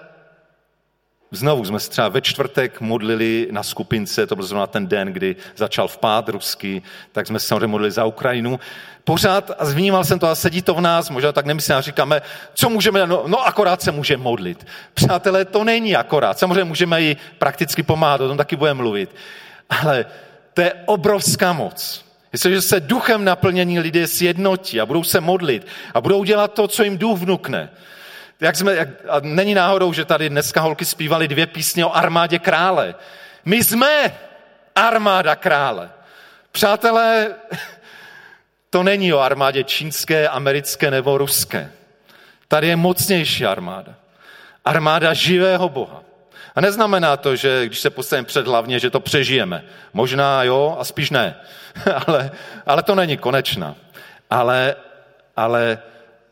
Znovu 1.34 1.66
jsme 1.66 1.80
se 1.80 1.90
třeba 1.90 2.10
ve 2.10 2.22
čtvrtek 2.22 2.82
modlili 2.82 3.48
na 3.52 3.64
skupince, 3.64 4.28
to 4.28 4.36
byl 4.36 4.46
zrovna 4.46 4.68
ten 4.68 4.88
den, 4.88 5.08
kdy 5.08 5.36
začal 5.56 5.88
vpád 5.88 6.30
ruský, 6.30 6.84
tak 7.12 7.28
jsme 7.28 7.40
se 7.40 7.48
samozřejmě 7.48 7.68
modlili 7.68 7.92
za 7.92 8.06
Ukrajinu. 8.06 8.60
Pořád, 9.04 9.52
a 9.60 9.66
vnímal 9.66 10.04
jsem 10.04 10.20
to 10.20 10.28
a 10.28 10.36
sedí 10.36 10.62
to 10.62 10.74
v 10.74 10.82
nás, 10.82 11.10
možná 11.10 11.32
tak 11.32 11.46
nemyslím, 11.46 11.78
a 11.78 11.82
říkáme, 11.82 12.22
co 12.54 12.70
můžeme, 12.70 13.08
no, 13.08 13.24
no 13.28 13.48
akorát 13.48 13.82
se 13.82 13.92
může 13.92 14.18
modlit. 14.18 14.68
Přátelé, 14.94 15.46
to 15.46 15.64
není 15.64 15.96
akorát. 15.96 16.40
Samozřejmě 16.40 16.64
můžeme 16.64 17.02
i 17.02 17.18
prakticky 17.38 17.84
pomáhat, 17.84 18.22
o 18.22 18.28
tom 18.28 18.38
taky 18.38 18.56
budeme 18.56 18.78
mluvit. 18.78 19.16
Ale 19.70 20.06
to 20.54 20.62
je 20.62 20.74
obrovská 20.86 21.54
moc. 21.54 22.06
Jestliže 22.34 22.62
se 22.62 22.80
duchem 22.80 23.26
naplnění 23.26 23.80
lidé 23.80 24.08
sjednotí 24.08 24.82
a 24.82 24.86
budou 24.86 25.04
se 25.04 25.22
modlit 25.22 25.68
a 25.94 26.02
budou 26.02 26.24
dělat 26.24 26.54
to, 26.54 26.68
co 26.68 26.84
jim 26.84 26.98
duch 26.98 27.20
vnukne, 27.20 27.70
jak 28.42 28.56
jsme, 28.56 28.76
jak, 28.76 28.90
a 29.10 29.20
není 29.22 29.54
náhodou, 29.54 29.94
že 29.94 30.06
tady 30.06 30.30
dneska 30.30 30.62
holky 30.62 30.86
zpívali 30.86 31.28
dvě 31.28 31.48
písně 31.48 31.86
o 31.86 31.96
armádě 31.96 32.40
krále. 32.40 32.96
My 33.46 33.64
jsme 33.64 34.18
armáda 34.76 35.36
krále. 35.36 35.90
Přátelé, 36.52 37.36
to 38.70 38.84
není 38.84 39.14
o 39.14 39.20
armádě 39.20 39.64
čínské, 39.64 40.28
americké 40.28 40.92
nebo 40.92 41.18
ruské. 41.18 41.72
Tady 42.48 42.68
je 42.68 42.76
mocnější 42.76 43.46
armáda. 43.46 43.96
Armáda 44.66 45.14
živého 45.14 45.70
Boha. 45.70 46.04
A 46.56 46.62
neznamená 46.62 47.18
to, 47.18 47.36
že 47.36 47.66
když 47.66 47.80
se 47.80 47.90
postavíme 47.90 48.26
před 48.26 48.48
hlavně, 48.48 48.80
že 48.80 48.90
to 48.90 49.00
přežijeme. 49.00 49.64
Možná 49.94 50.44
jo, 50.44 50.78
a 50.80 50.84
spíš 50.84 51.10
ne. 51.10 51.36
ale, 52.08 52.32
ale 52.66 52.84
to 52.84 52.96
není 52.96 53.18
konečná. 53.18 53.76
Ale, 54.30 54.76
ale 55.38 55.80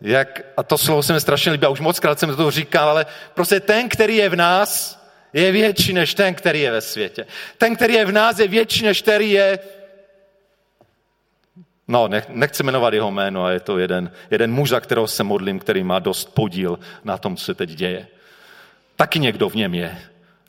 jak, 0.02 0.42
a 0.58 0.64
to 0.64 0.78
slovo 0.78 1.04
se 1.04 1.14
mi 1.14 1.20
strašně 1.20 1.52
líbí, 1.52 1.66
a 1.66 1.70
už 1.70 1.80
moc 1.80 2.00
krát 2.00 2.20
jsem 2.20 2.36
to 2.36 2.52
říkal, 2.52 2.90
ale 2.90 3.06
prostě 3.34 3.60
ten, 3.60 3.90
který 3.90 4.16
je 4.16 4.30
v 4.30 4.36
nás, 4.36 5.00
je 5.34 5.52
větší 5.52 5.94
než 5.94 6.14
ten, 6.14 6.36
který 6.36 6.62
je 6.62 6.72
ve 6.72 6.82
světě. 6.82 7.26
Ten, 7.58 7.76
který 7.76 7.94
je 7.94 8.06
v 8.06 8.12
nás, 8.12 8.40
je 8.40 8.48
větší 8.48 8.86
než 8.86 9.02
který 9.02 9.32
je 9.32 9.60
No, 11.92 12.10
nechci 12.30 12.64
jmenovat 12.64 12.94
jeho 12.94 13.12
jméno, 13.12 13.46
a 13.46 13.52
je 13.52 13.60
to 13.60 13.78
jeden, 13.78 14.12
jeden 14.32 14.52
muž, 14.52 14.70
za 14.70 14.80
kterého 14.80 15.08
se 15.08 15.24
modlím, 15.24 15.60
který 15.60 15.84
má 15.84 16.00
dost 16.00 16.34
podíl 16.34 16.80
na 17.04 17.18
tom, 17.18 17.36
co 17.36 17.46
se 17.46 17.54
teď 17.54 17.70
děje. 17.70 18.08
Taky 18.96 19.20
někdo 19.20 19.50
v 19.50 19.56
něm 19.56 19.74
je. 19.74 19.98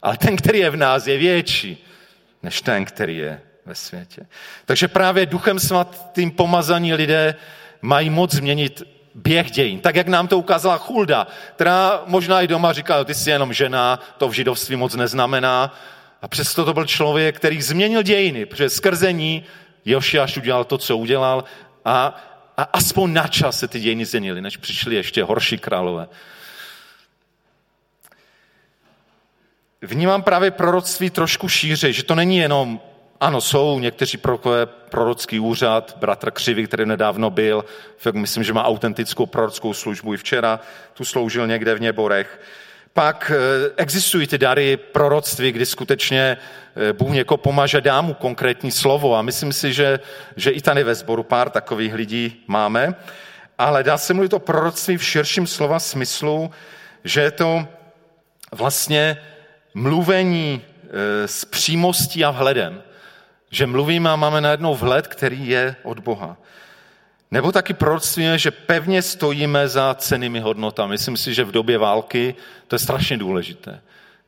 Ale 0.03 0.17
ten, 0.17 0.37
který 0.37 0.59
je 0.59 0.71
v 0.71 0.77
nás, 0.77 1.07
je 1.07 1.19
větší 1.19 1.87
než 2.43 2.63
ten, 2.63 2.85
který 2.85 3.17
je 3.17 3.41
ve 3.67 3.75
světě. 3.75 4.27
Takže 4.65 4.89
právě 4.89 5.27
duchem 5.27 5.59
svatým 5.59 6.31
pomazaní 6.31 6.95
lidé 6.95 7.35
mají 7.83 8.11
moc 8.11 8.35
změnit 8.35 8.83
běh 9.15 9.51
dějin. 9.51 9.81
Tak, 9.81 9.97
jak 9.97 10.09
nám 10.09 10.29
to 10.29 10.39
ukázala 10.39 10.79
Chulda, 10.79 11.27
která 11.55 12.03
možná 12.07 12.43
i 12.43 12.47
doma 12.47 12.73
říká, 12.73 13.05
ty 13.05 13.15
jsi 13.15 13.31
jenom 13.31 13.53
žena, 13.53 14.01
to 14.19 14.29
v 14.29 14.33
židovství 14.33 14.77
moc 14.77 14.95
neznamená. 14.95 15.75
A 16.23 16.29
přesto 16.29 16.65
to 16.65 16.75
byl 16.75 16.87
člověk, 16.87 17.37
který 17.37 17.63
změnil 17.63 18.03
dějiny, 18.03 18.47
protože 18.47 18.71
skrze 18.71 19.13
ní 19.13 19.45
Jošiaš 19.85 20.37
udělal 20.37 20.65
to, 20.65 20.79
co 20.79 20.97
udělal 20.97 21.45
a, 21.85 22.17
a 22.57 22.63
aspoň 22.63 23.13
na 23.13 23.27
čas 23.27 23.59
se 23.59 23.69
ty 23.69 23.81
dějiny 23.81 24.05
změnily, 24.05 24.41
než 24.41 24.57
přišli 24.57 24.95
ještě 24.95 25.25
horší 25.25 25.59
králové. 25.59 26.09
Vnímám 29.83 30.23
právě 30.23 30.51
proroctví 30.51 31.11
trošku 31.11 31.49
šíře, 31.49 31.93
že 31.93 32.03
to 32.03 32.15
není 32.15 32.37
jenom, 32.37 32.81
ano, 33.21 33.41
jsou 33.41 33.79
někteří 33.79 34.17
prorokové, 34.17 34.67
prorocký 34.67 35.41
úřad, 35.41 35.97
bratr 36.01 36.31
Křivý, 36.31 36.67
který 36.67 36.87
nedávno 36.87 37.31
byl, 37.31 37.65
myslím, 38.13 38.45
že 38.45 38.53
má 38.53 38.65
autentickou 38.65 39.27
prorockou 39.27 39.75
službu 39.75 40.15
i 40.15 40.17
včera, 40.17 40.61
tu 40.95 41.05
sloužil 41.05 41.47
někde 41.47 41.75
v 41.75 41.81
Něborech. 41.81 42.41
Pak 42.93 43.33
eh, 43.35 43.71
existují 43.77 44.27
ty 44.27 44.39
dary 44.39 44.77
proroctví, 44.77 45.53
kdy 45.53 45.67
skutečně 45.67 46.37
eh, 46.77 46.93
Bůh 46.93 47.11
někoho 47.11 47.39
pomaže, 47.39 47.81
dá 47.81 48.01
mu 48.01 48.15
konkrétní 48.15 48.71
slovo 48.71 49.17
a 49.17 49.23
myslím 49.23 49.53
si, 49.53 49.73
že, 49.73 50.01
že 50.37 50.51
i 50.51 50.61
tady 50.61 50.85
ve 50.85 50.95
sboru 50.95 51.23
pár 51.23 51.51
takových 51.51 51.95
lidí 51.95 52.45
máme. 52.47 52.95
Ale 53.59 53.83
dá 53.83 53.99
se 53.99 54.15
mluvit 54.15 54.33
o 54.33 54.39
proroctví 54.39 54.97
v 54.97 55.05
širším 55.05 55.47
slova 55.47 55.79
smyslu, 55.79 56.51
že 57.05 57.21
je 57.21 57.31
to 57.31 57.69
vlastně 58.53 59.17
mluvení 59.75 60.63
eh, 60.63 61.29
s 61.29 61.45
přímostí 61.45 62.25
a 62.25 62.31
vhledem. 62.31 62.83
Že 63.51 63.67
mluvíme 63.67 64.11
a 64.11 64.17
máme 64.17 64.41
najednou 64.41 64.75
vhled, 64.75 65.07
který 65.07 65.49
je 65.49 65.77
od 65.83 65.99
Boha. 65.99 66.37
Nebo 67.31 67.53
taky 67.53 67.75
proroctví 67.75 68.25
že 68.37 68.51
pevně 68.51 69.03
stojíme 69.03 69.69
za 69.69 69.95
cenými 69.95 70.41
hodnotami. 70.41 70.91
Myslím 70.91 71.17
si, 71.17 71.35
že 71.35 71.45
v 71.45 71.53
době 71.53 71.79
války 71.79 72.35
to 72.69 72.75
je 72.75 72.79
strašně 72.79 73.19
důležité. 73.19 73.81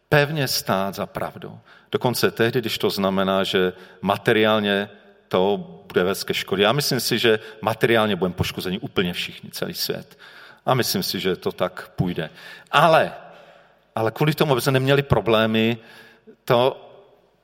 Pevně 0.09 0.49
stát 0.49 0.95
za 0.95 1.07
pravdou. 1.07 1.59
Dokonce 1.93 2.31
tehdy, 2.31 2.61
když 2.61 2.79
to 2.79 2.91
znamená, 2.91 3.45
že 3.45 3.73
materiálně 4.01 4.91
to 5.29 5.57
bude 5.87 6.05
vést 6.05 6.25
ke 6.25 6.35
škodě. 6.35 6.63
Já 6.63 6.73
myslím 6.73 7.01
si, 7.01 7.19
že 7.19 7.39
materiálně 7.61 8.17
budeme 8.17 8.35
poškozeni 8.35 8.79
úplně 8.79 9.13
všichni, 9.13 9.51
celý 9.51 9.75
svět. 9.75 10.19
A 10.67 10.75
myslím 10.75 11.03
si, 11.03 11.21
že 11.21 11.37
to 11.37 11.53
tak 11.53 11.91
půjde. 11.97 12.31
Ale, 12.71 13.13
ale 13.95 14.11
kvůli 14.11 14.35
tomu, 14.35 14.53
aby 14.53 14.61
jsme 14.61 14.73
neměli 14.73 15.03
problémy, 15.03 15.79
to, 16.45 16.91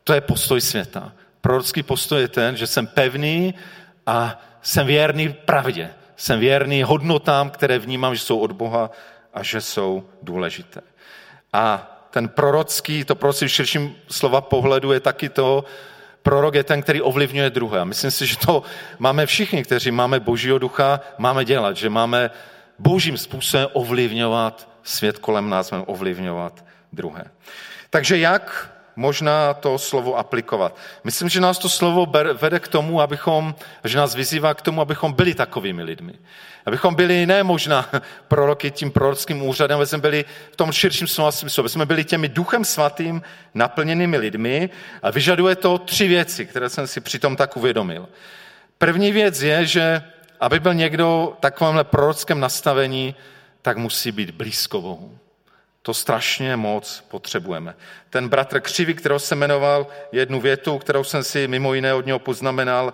to 0.05 0.12
je 0.12 0.21
postoj 0.21 0.61
světa. 0.61 1.12
Prorocký 1.40 1.83
postoj 1.83 2.20
je 2.20 2.29
ten, 2.29 2.57
že 2.57 2.66
jsem 2.66 2.87
pevný 2.87 3.55
a 4.07 4.40
jsem 4.62 4.87
věrný 4.87 5.29
pravdě. 5.29 5.90
Jsem 6.16 6.40
věrný 6.40 6.83
hodnotám, 6.83 7.51
které 7.51 7.79
vnímám, 7.79 8.14
že 8.14 8.20
jsou 8.20 8.38
od 8.38 8.53
Boha 8.53 8.90
a 9.35 9.42
že 9.42 9.61
jsou 9.61 10.05
důležité. 10.22 10.81
A 11.53 11.94
ten 12.11 12.29
prorocký, 12.29 13.05
to 13.05 13.14
prorocí 13.14 13.46
v 13.46 13.51
širším 13.51 13.96
slova 14.11 14.40
pohledu 14.40 14.92
je 14.92 15.01
taky 15.01 15.29
to, 15.29 15.64
prorok 16.22 16.55
je 16.55 16.64
ten, 16.64 16.83
který 16.83 17.03
ovlivňuje 17.03 17.51
druhé. 17.51 17.81
A 17.81 17.85
myslím 17.85 18.11
si, 18.11 18.27
že 18.27 18.37
to 18.37 18.62
máme 18.98 19.27
všichni, 19.27 19.64
kteří 19.64 19.90
máme 19.90 20.20
božího 20.20 20.59
ducha, 20.59 21.01
máme 21.18 21.44
dělat, 21.44 21.77
že 21.77 21.90
máme 21.90 22.31
božím 22.79 23.18
způsobem 23.18 23.68
ovlivňovat 23.72 24.68
svět 24.83 25.18
kolem 25.18 25.51
nás, 25.51 25.70
máme 25.70 25.85
ovlivňovat 25.87 26.64
druhé. 26.92 27.24
Takže 27.90 28.18
jak 28.18 28.72
možná 28.98 29.54
to 29.54 29.78
slovo 29.78 30.18
aplikovat. 30.18 30.76
Myslím, 31.04 31.28
že 31.28 31.40
nás 31.40 31.58
to 31.58 31.68
slovo 31.68 32.06
vede 32.34 32.61
k 32.61 32.68
tomu, 32.68 33.00
abychom, 33.00 33.54
že 33.84 33.98
nás 33.98 34.14
vyzývá 34.14 34.54
k 34.54 34.62
tomu, 34.62 34.80
abychom 34.80 35.12
byli 35.12 35.34
takovými 35.34 35.82
lidmi. 35.82 36.14
Abychom 36.66 36.94
byli 36.94 37.26
ne 37.26 37.42
možná 37.42 37.90
proroky 38.28 38.70
tím 38.70 38.90
prorockým 38.90 39.42
úřadem, 39.42 39.87
jsme 39.87 39.98
byli 39.98 40.24
v 40.52 40.56
tom 40.56 40.72
širším 40.72 41.06
slova 41.06 41.32
smyslu, 41.32 41.61
aby 41.61 41.68
jsme 41.68 41.87
byli 41.87 42.04
těmi 42.04 42.28
duchem 42.28 42.64
svatým 42.64 43.22
naplněnými 43.54 44.18
lidmi 44.18 44.70
a 45.02 45.11
vyžaduje 45.11 45.56
to 45.56 45.78
tři 45.78 46.08
věci, 46.08 46.46
které 46.46 46.68
jsem 46.68 46.87
si 46.87 47.00
přitom 47.00 47.37
tak 47.37 47.56
uvědomil. 47.56 48.08
První 48.78 49.12
věc 49.12 49.42
je, 49.42 49.66
že 49.66 50.02
aby 50.40 50.61
byl 50.61 50.74
někdo 50.74 51.37
takovémhle 51.40 51.84
prorockém 51.84 52.40
nastavení, 52.40 53.14
tak 53.62 53.76
musí 53.76 54.12
být 54.12 54.30
blízko 54.30 54.80
Bohu. 54.80 55.18
To 55.83 55.95
strašně 55.95 56.57
moc 56.57 57.05
potřebujeme. 57.09 57.75
Ten 58.11 58.29
bratr 58.29 58.61
Křivý, 58.61 58.95
kterého 58.95 59.19
se 59.19 59.35
jmenoval, 59.35 59.87
jednu 60.12 60.41
větu, 60.41 60.79
kterou 60.79 61.05
jsem 61.05 61.25
si 61.25 61.49
mimo 61.49 61.75
jiné 61.75 61.95
od 61.95 62.07
něho 62.07 62.19
poznamenal, 62.19 62.93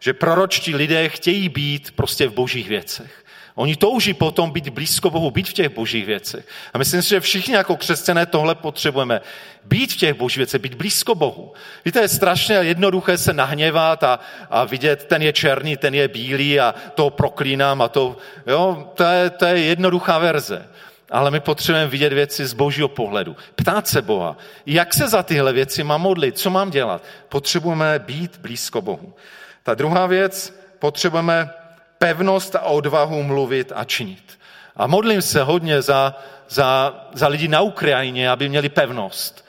že 0.00 0.14
proročtí 0.14 0.74
lidé 0.74 1.08
chtějí 1.08 1.48
být 1.48 1.90
prostě 1.96 2.28
v 2.28 2.32
božích 2.32 2.68
věcech. 2.68 3.24
Oni 3.54 3.76
touží 3.76 4.14
potom 4.14 4.50
být 4.50 4.68
blízko 4.68 5.10
Bohu, 5.10 5.30
být 5.30 5.48
v 5.48 5.52
těch 5.52 5.68
božích 5.68 6.06
věcech. 6.06 6.46
A 6.74 6.78
myslím 6.78 7.02
si, 7.02 7.08
že 7.08 7.20
všichni 7.20 7.54
jako 7.54 7.76
křesťané 7.76 8.26
tohle 8.26 8.54
potřebujeme. 8.54 9.20
Být 9.64 9.92
v 9.92 9.96
těch 9.96 10.14
božích 10.14 10.36
věcech, 10.36 10.60
být 10.60 10.74
blízko 10.74 11.14
Bohu. 11.14 11.52
Víte, 11.84 12.00
je 12.00 12.08
strašně 12.08 12.54
jednoduché 12.54 13.18
se 13.18 13.32
nahněvat 13.32 14.04
a, 14.04 14.20
a 14.50 14.64
vidět, 14.64 15.04
ten 15.04 15.22
je 15.22 15.32
černý, 15.32 15.76
ten 15.76 15.94
je 15.94 16.08
bílý 16.08 16.60
a 16.60 16.74
to 16.94 17.10
proklínám 17.10 17.82
a 17.82 17.88
to, 17.88 18.16
jo, 18.46 18.92
to 18.94 19.04
je, 19.04 19.30
to 19.30 19.44
je 19.44 19.58
jednoduchá 19.58 20.18
verze 20.18 20.68
ale 21.10 21.30
my 21.30 21.40
potřebujeme 21.40 21.90
vidět 21.90 22.12
věci 22.12 22.46
z 22.46 22.52
božího 22.52 22.88
pohledu. 22.88 23.36
Ptát 23.54 23.88
se 23.88 24.02
Boha, 24.02 24.36
jak 24.66 24.94
se 24.94 25.08
za 25.08 25.22
tyhle 25.22 25.52
věci 25.52 25.84
mám 25.84 26.00
modlit, 26.00 26.38
co 26.38 26.50
mám 26.50 26.70
dělat. 26.70 27.02
Potřebujeme 27.28 27.98
být 27.98 28.36
blízko 28.36 28.82
Bohu. 28.82 29.14
Ta 29.62 29.74
druhá 29.74 30.06
věc, 30.06 30.58
potřebujeme 30.78 31.50
pevnost 31.98 32.56
a 32.56 32.60
odvahu 32.60 33.22
mluvit 33.22 33.72
a 33.74 33.84
činit. 33.84 34.38
A 34.76 34.86
modlím 34.86 35.22
se 35.22 35.42
hodně 35.42 35.82
za, 35.82 36.14
za, 36.48 36.94
za 37.12 37.28
lidi 37.28 37.48
na 37.48 37.60
Ukrajině, 37.60 38.30
aby 38.30 38.48
měli 38.48 38.68
pevnost. 38.68 39.44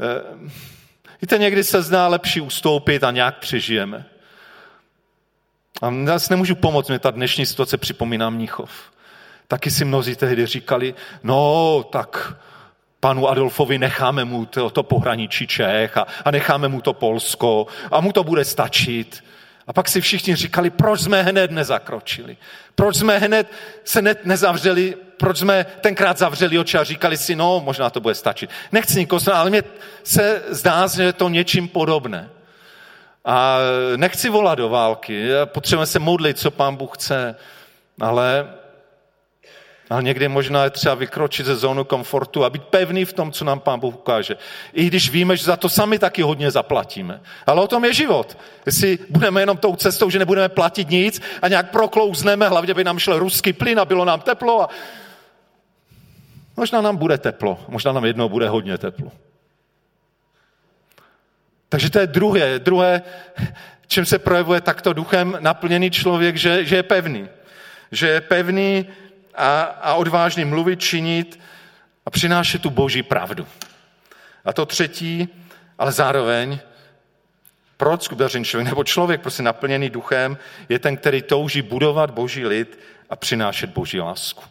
E, 0.00 0.36
víte, 1.22 1.38
někdy 1.38 1.64
se 1.64 1.82
zdá 1.82 2.08
lepší 2.08 2.40
ustoupit 2.40 3.04
a 3.04 3.10
nějak 3.10 3.38
přežijeme. 3.38 4.04
A 5.82 5.90
já 6.06 6.18
si 6.18 6.32
nemůžu 6.32 6.54
pomoct, 6.54 6.88
mě 6.88 6.98
ta 6.98 7.10
dnešní 7.10 7.46
situace 7.46 7.76
připomíná 7.76 8.30
Mnichov. 8.30 8.89
Taky 9.50 9.70
si 9.70 9.84
mnozí 9.84 10.16
tehdy 10.16 10.46
říkali, 10.46 10.94
no 11.22 11.84
tak 11.92 12.34
panu 13.00 13.28
Adolfovi 13.28 13.78
necháme 13.78 14.24
mu 14.24 14.46
to, 14.46 14.70
to 14.70 14.82
pohraničí 14.82 15.46
Čech 15.46 15.96
a, 15.96 16.06
a 16.24 16.30
necháme 16.30 16.68
mu 16.68 16.80
to 16.80 16.92
Polsko 16.92 17.66
a 17.90 18.00
mu 18.00 18.12
to 18.12 18.24
bude 18.24 18.44
stačit. 18.44 19.24
A 19.66 19.72
pak 19.72 19.88
si 19.88 20.00
všichni 20.00 20.36
říkali, 20.36 20.70
proč 20.70 21.00
jsme 21.00 21.22
hned 21.22 21.50
nezakročili? 21.50 22.36
Proč 22.74 22.96
jsme 22.96 23.18
hned 23.18 23.52
se 23.84 24.02
ne, 24.02 24.14
nezavřeli, 24.24 24.94
proč 25.16 25.38
jsme 25.38 25.66
tenkrát 25.80 26.18
zavřeli 26.18 26.58
oči 26.58 26.78
a 26.78 26.84
říkali 26.84 27.16
si, 27.16 27.36
no, 27.36 27.60
možná 27.64 27.90
to 27.90 28.00
bude 28.00 28.14
stačit. 28.14 28.50
Nechci 28.72 28.98
nikoho 28.98 29.20
ale 29.34 29.50
mně 29.50 29.62
se 30.04 30.42
zdá, 30.48 30.86
že 30.86 31.02
je 31.02 31.12
to 31.12 31.28
něčím 31.28 31.68
podobné. 31.68 32.28
A 33.24 33.58
nechci 33.96 34.28
volat 34.28 34.58
do 34.58 34.68
války, 34.68 35.28
potřebujeme 35.44 35.86
se 35.86 35.98
modlit, 35.98 36.38
co 36.38 36.50
pán 36.50 36.76
Bůh 36.76 36.94
chce, 36.94 37.34
ale 38.00 38.59
ale 39.90 40.02
někdy 40.02 40.28
možná 40.28 40.64
je 40.64 40.70
třeba 40.70 40.94
vykročit 40.94 41.46
ze 41.46 41.56
zónu 41.56 41.84
komfortu 41.84 42.44
a 42.44 42.50
být 42.50 42.64
pevný 42.64 43.04
v 43.04 43.12
tom, 43.12 43.32
co 43.32 43.44
nám 43.44 43.60
Pán 43.60 43.80
Bůh 43.80 43.94
ukáže. 43.94 44.36
I 44.72 44.86
když 44.86 45.10
víme, 45.10 45.36
že 45.36 45.44
za 45.44 45.56
to 45.56 45.68
sami 45.68 45.98
taky 45.98 46.22
hodně 46.22 46.50
zaplatíme. 46.50 47.20
Ale 47.46 47.62
o 47.62 47.68
tom 47.68 47.84
je 47.84 47.94
život. 47.94 48.38
Jestli 48.66 48.98
budeme 49.10 49.42
jenom 49.42 49.56
tou 49.56 49.76
cestou, 49.76 50.10
že 50.10 50.18
nebudeme 50.18 50.48
platit 50.48 50.90
nic 50.90 51.20
a 51.42 51.48
nějak 51.48 51.70
proklouzneme, 51.70 52.48
hlavně 52.48 52.74
by 52.74 52.84
nám 52.84 52.98
šel 52.98 53.18
ruský 53.18 53.52
plyn 53.52 53.80
a 53.80 53.84
bylo 53.84 54.04
nám 54.04 54.20
teplo 54.20 54.62
a 54.62 54.68
možná 56.56 56.80
nám 56.80 56.96
bude 56.96 57.18
teplo. 57.18 57.58
Možná 57.68 57.92
nám 57.92 58.04
jednou 58.04 58.28
bude 58.28 58.48
hodně 58.48 58.78
teplo. 58.78 59.12
Takže 61.68 61.90
to 61.90 61.98
je 61.98 62.06
druhé, 62.06 62.58
druhé, 62.58 63.02
čím 63.86 64.06
se 64.06 64.18
projevuje 64.18 64.60
takto 64.60 64.92
duchem 64.92 65.38
naplněný 65.40 65.90
člověk, 65.90 66.36
že, 66.36 66.64
že 66.64 66.76
je 66.76 66.82
pevný. 66.82 67.28
Že 67.92 68.08
je 68.08 68.20
pevný 68.20 68.86
a, 69.34 69.62
a 69.62 69.94
odvážně 69.94 70.44
mluvit, 70.44 70.80
činit 70.80 71.40
a 72.06 72.10
přinášet 72.10 72.62
tu 72.62 72.70
boží 72.70 73.02
pravdu. 73.02 73.46
A 74.44 74.52
to 74.52 74.66
třetí, 74.66 75.28
ale 75.78 75.92
zároveň, 75.92 76.58
proč 77.76 78.08
člověk 78.42 78.68
nebo 78.68 78.84
člověk 78.84 79.20
prostě 79.20 79.42
naplněný 79.42 79.90
duchem 79.90 80.38
je 80.68 80.78
ten, 80.78 80.96
který 80.96 81.22
touží 81.22 81.62
budovat 81.62 82.10
boží 82.10 82.46
lid 82.46 82.78
a 83.10 83.16
přinášet 83.16 83.70
boží 83.70 84.00
lásku. 84.00 84.44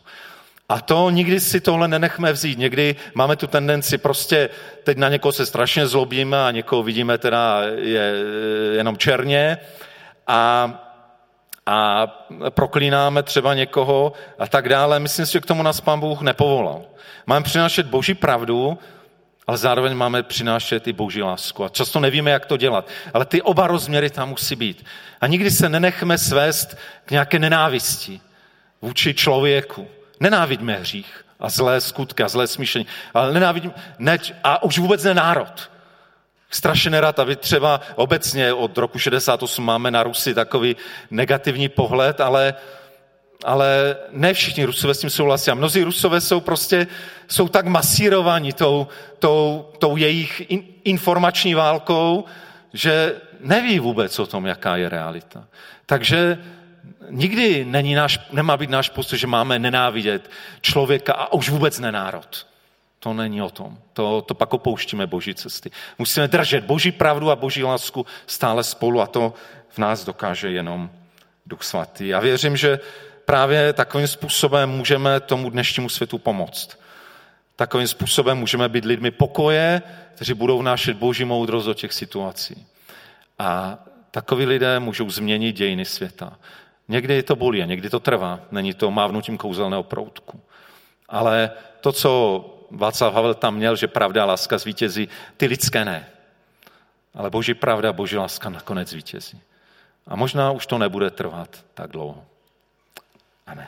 A 0.69 0.81
to 0.81 1.09
nikdy 1.09 1.39
si 1.39 1.61
tohle 1.61 1.87
nenechme 1.87 2.33
vzít. 2.33 2.59
Někdy 2.59 2.95
máme 3.13 3.35
tu 3.35 3.47
tendenci 3.47 3.97
prostě, 3.97 4.49
teď 4.83 4.97
na 4.97 5.09
někoho 5.09 5.31
se 5.31 5.45
strašně 5.45 5.87
zlobíme 5.87 6.45
a 6.45 6.51
někoho 6.51 6.83
vidíme 6.83 7.17
teda 7.17 7.61
je 7.75 8.13
jenom 8.77 8.97
černě 8.97 9.57
a, 10.27 10.88
a 11.69 12.07
proklínáme 12.49 13.23
třeba 13.23 13.53
někoho 13.53 14.13
a 14.39 14.47
tak 14.47 14.69
dále. 14.69 14.99
Myslím 14.99 15.25
si, 15.25 15.31
že 15.31 15.39
k 15.39 15.45
tomu 15.45 15.63
nás 15.63 15.81
pán 15.81 15.99
Bůh 15.99 16.21
nepovolal. 16.21 16.81
Máme 17.25 17.43
přinášet 17.43 17.87
boží 17.87 18.13
pravdu, 18.13 18.77
ale 19.47 19.57
zároveň 19.57 19.93
máme 19.93 20.23
přinášet 20.23 20.87
i 20.87 20.93
boží 20.93 21.21
lásku. 21.21 21.63
A 21.63 21.69
často 21.69 21.99
nevíme, 21.99 22.31
jak 22.31 22.45
to 22.45 22.57
dělat. 22.57 22.87
Ale 23.13 23.25
ty 23.25 23.41
oba 23.41 23.67
rozměry 23.67 24.09
tam 24.09 24.29
musí 24.29 24.55
být. 24.55 24.85
A 25.21 25.27
nikdy 25.27 25.51
se 25.51 25.69
nenechme 25.69 26.17
svést 26.17 26.77
k 27.05 27.11
nějaké 27.11 27.39
nenávisti 27.39 28.21
vůči 28.81 29.13
člověku 29.13 29.87
Nenávidíme 30.19 30.75
hřích 30.75 31.25
a 31.39 31.49
zlé 31.49 31.81
skutky 31.81 32.23
a 32.23 32.27
zlé 32.27 32.47
smýšlení, 32.47 32.87
ale 33.13 33.33
nenávidíme, 33.33 33.73
ne, 33.99 34.17
a 34.43 34.63
už 34.63 34.79
vůbec 34.79 35.03
ne 35.03 35.13
národ. 35.13 35.71
Strašně 36.49 36.91
nerad, 36.91 37.19
a 37.19 37.23
vy 37.23 37.35
třeba 37.35 37.81
obecně 37.95 38.53
od 38.53 38.77
roku 38.77 38.99
68 38.99 39.65
máme 39.65 39.91
na 39.91 40.03
Rusy 40.03 40.33
takový 40.33 40.75
negativní 41.11 41.69
pohled, 41.69 42.21
ale, 42.21 42.53
ale 43.43 43.97
ne 44.11 44.33
všichni 44.33 44.65
Rusové 44.65 44.93
s 44.93 44.99
tím 44.99 45.09
souhlasí. 45.09 45.51
A 45.51 45.53
mnozí 45.53 45.83
Rusové 45.83 46.21
jsou 46.21 46.39
prostě, 46.39 46.87
jsou 47.27 47.47
tak 47.47 47.65
masírovaní 47.65 48.53
tou, 48.53 48.87
tou, 49.19 49.71
tou 49.77 49.97
jejich 49.97 50.51
in, 50.51 50.63
informační 50.83 51.55
válkou, 51.55 52.25
že 52.73 53.15
neví 53.39 53.79
vůbec 53.79 54.19
o 54.19 54.27
tom, 54.27 54.45
jaká 54.45 54.77
je 54.77 54.89
realita. 54.89 55.47
Takže 55.85 56.37
nikdy 57.09 57.65
není 57.65 57.95
náš, 57.95 58.19
nemá 58.31 58.57
být 58.57 58.69
náš 58.69 58.89
postoj, 58.89 59.19
že 59.19 59.27
máme 59.27 59.59
nenávidět 59.59 60.29
člověka 60.61 61.13
a 61.13 61.33
už 61.33 61.49
vůbec 61.49 61.79
nenárod. 61.79 62.48
To 62.99 63.13
není 63.13 63.41
o 63.41 63.49
tom. 63.49 63.77
To, 63.93 64.21
to 64.21 64.33
pak 64.33 64.53
opouštíme 64.53 65.07
boží 65.07 65.35
cesty. 65.35 65.71
Musíme 65.97 66.27
držet 66.27 66.63
boží 66.63 66.91
pravdu 66.91 67.31
a 67.31 67.35
boží 67.35 67.63
lásku 67.63 68.05
stále 68.27 68.63
spolu 68.63 69.01
a 69.01 69.07
to 69.07 69.33
v 69.69 69.77
nás 69.77 70.05
dokáže 70.05 70.51
jenom 70.51 70.89
Duch 71.45 71.63
Svatý. 71.63 72.07
Já 72.07 72.19
věřím, 72.19 72.57
že 72.57 72.79
právě 73.25 73.73
takovým 73.73 74.07
způsobem 74.07 74.69
můžeme 74.69 75.19
tomu 75.19 75.49
dnešnímu 75.49 75.89
světu 75.89 76.17
pomoct. 76.17 76.79
Takovým 77.55 77.87
způsobem 77.87 78.37
můžeme 78.37 78.69
být 78.69 78.85
lidmi 78.85 79.11
pokoje, 79.11 79.81
kteří 80.15 80.33
budou 80.33 80.59
vnášet 80.59 80.97
boží 80.97 81.25
moudrost 81.25 81.67
do 81.67 81.73
těch 81.73 81.93
situací. 81.93 82.67
A 83.39 83.79
takoví 84.11 84.45
lidé 84.45 84.79
můžou 84.79 85.09
změnit 85.09 85.55
dějiny 85.55 85.85
světa. 85.85 86.39
Někdy 86.87 87.23
to 87.23 87.35
bolí 87.35 87.63
a 87.63 87.65
někdy 87.65 87.89
to 87.89 87.99
trvá. 87.99 88.39
Není 88.51 88.73
to 88.73 88.91
mávnutím 88.91 89.37
kouzelného 89.37 89.83
proutku. 89.83 90.41
Ale 91.09 91.51
to, 91.81 91.91
co 91.91 92.58
Václav 92.71 93.13
Havel 93.13 93.33
tam 93.33 93.55
měl, 93.55 93.75
že 93.75 93.87
pravda 93.87 94.23
a 94.23 94.25
láska 94.25 94.57
zvítězí, 94.57 95.09
ty 95.37 95.45
lidské 95.45 95.85
ne. 95.85 96.07
Ale 97.13 97.29
boží 97.29 97.53
pravda, 97.53 97.93
boží 97.93 98.17
láska 98.17 98.49
nakonec 98.49 98.89
zvítězí. 98.89 99.41
A 100.07 100.15
možná 100.15 100.51
už 100.51 100.65
to 100.65 100.77
nebude 100.77 101.09
trvat 101.09 101.65
tak 101.73 101.91
dlouho. 101.91 102.25
Amen. 103.47 103.67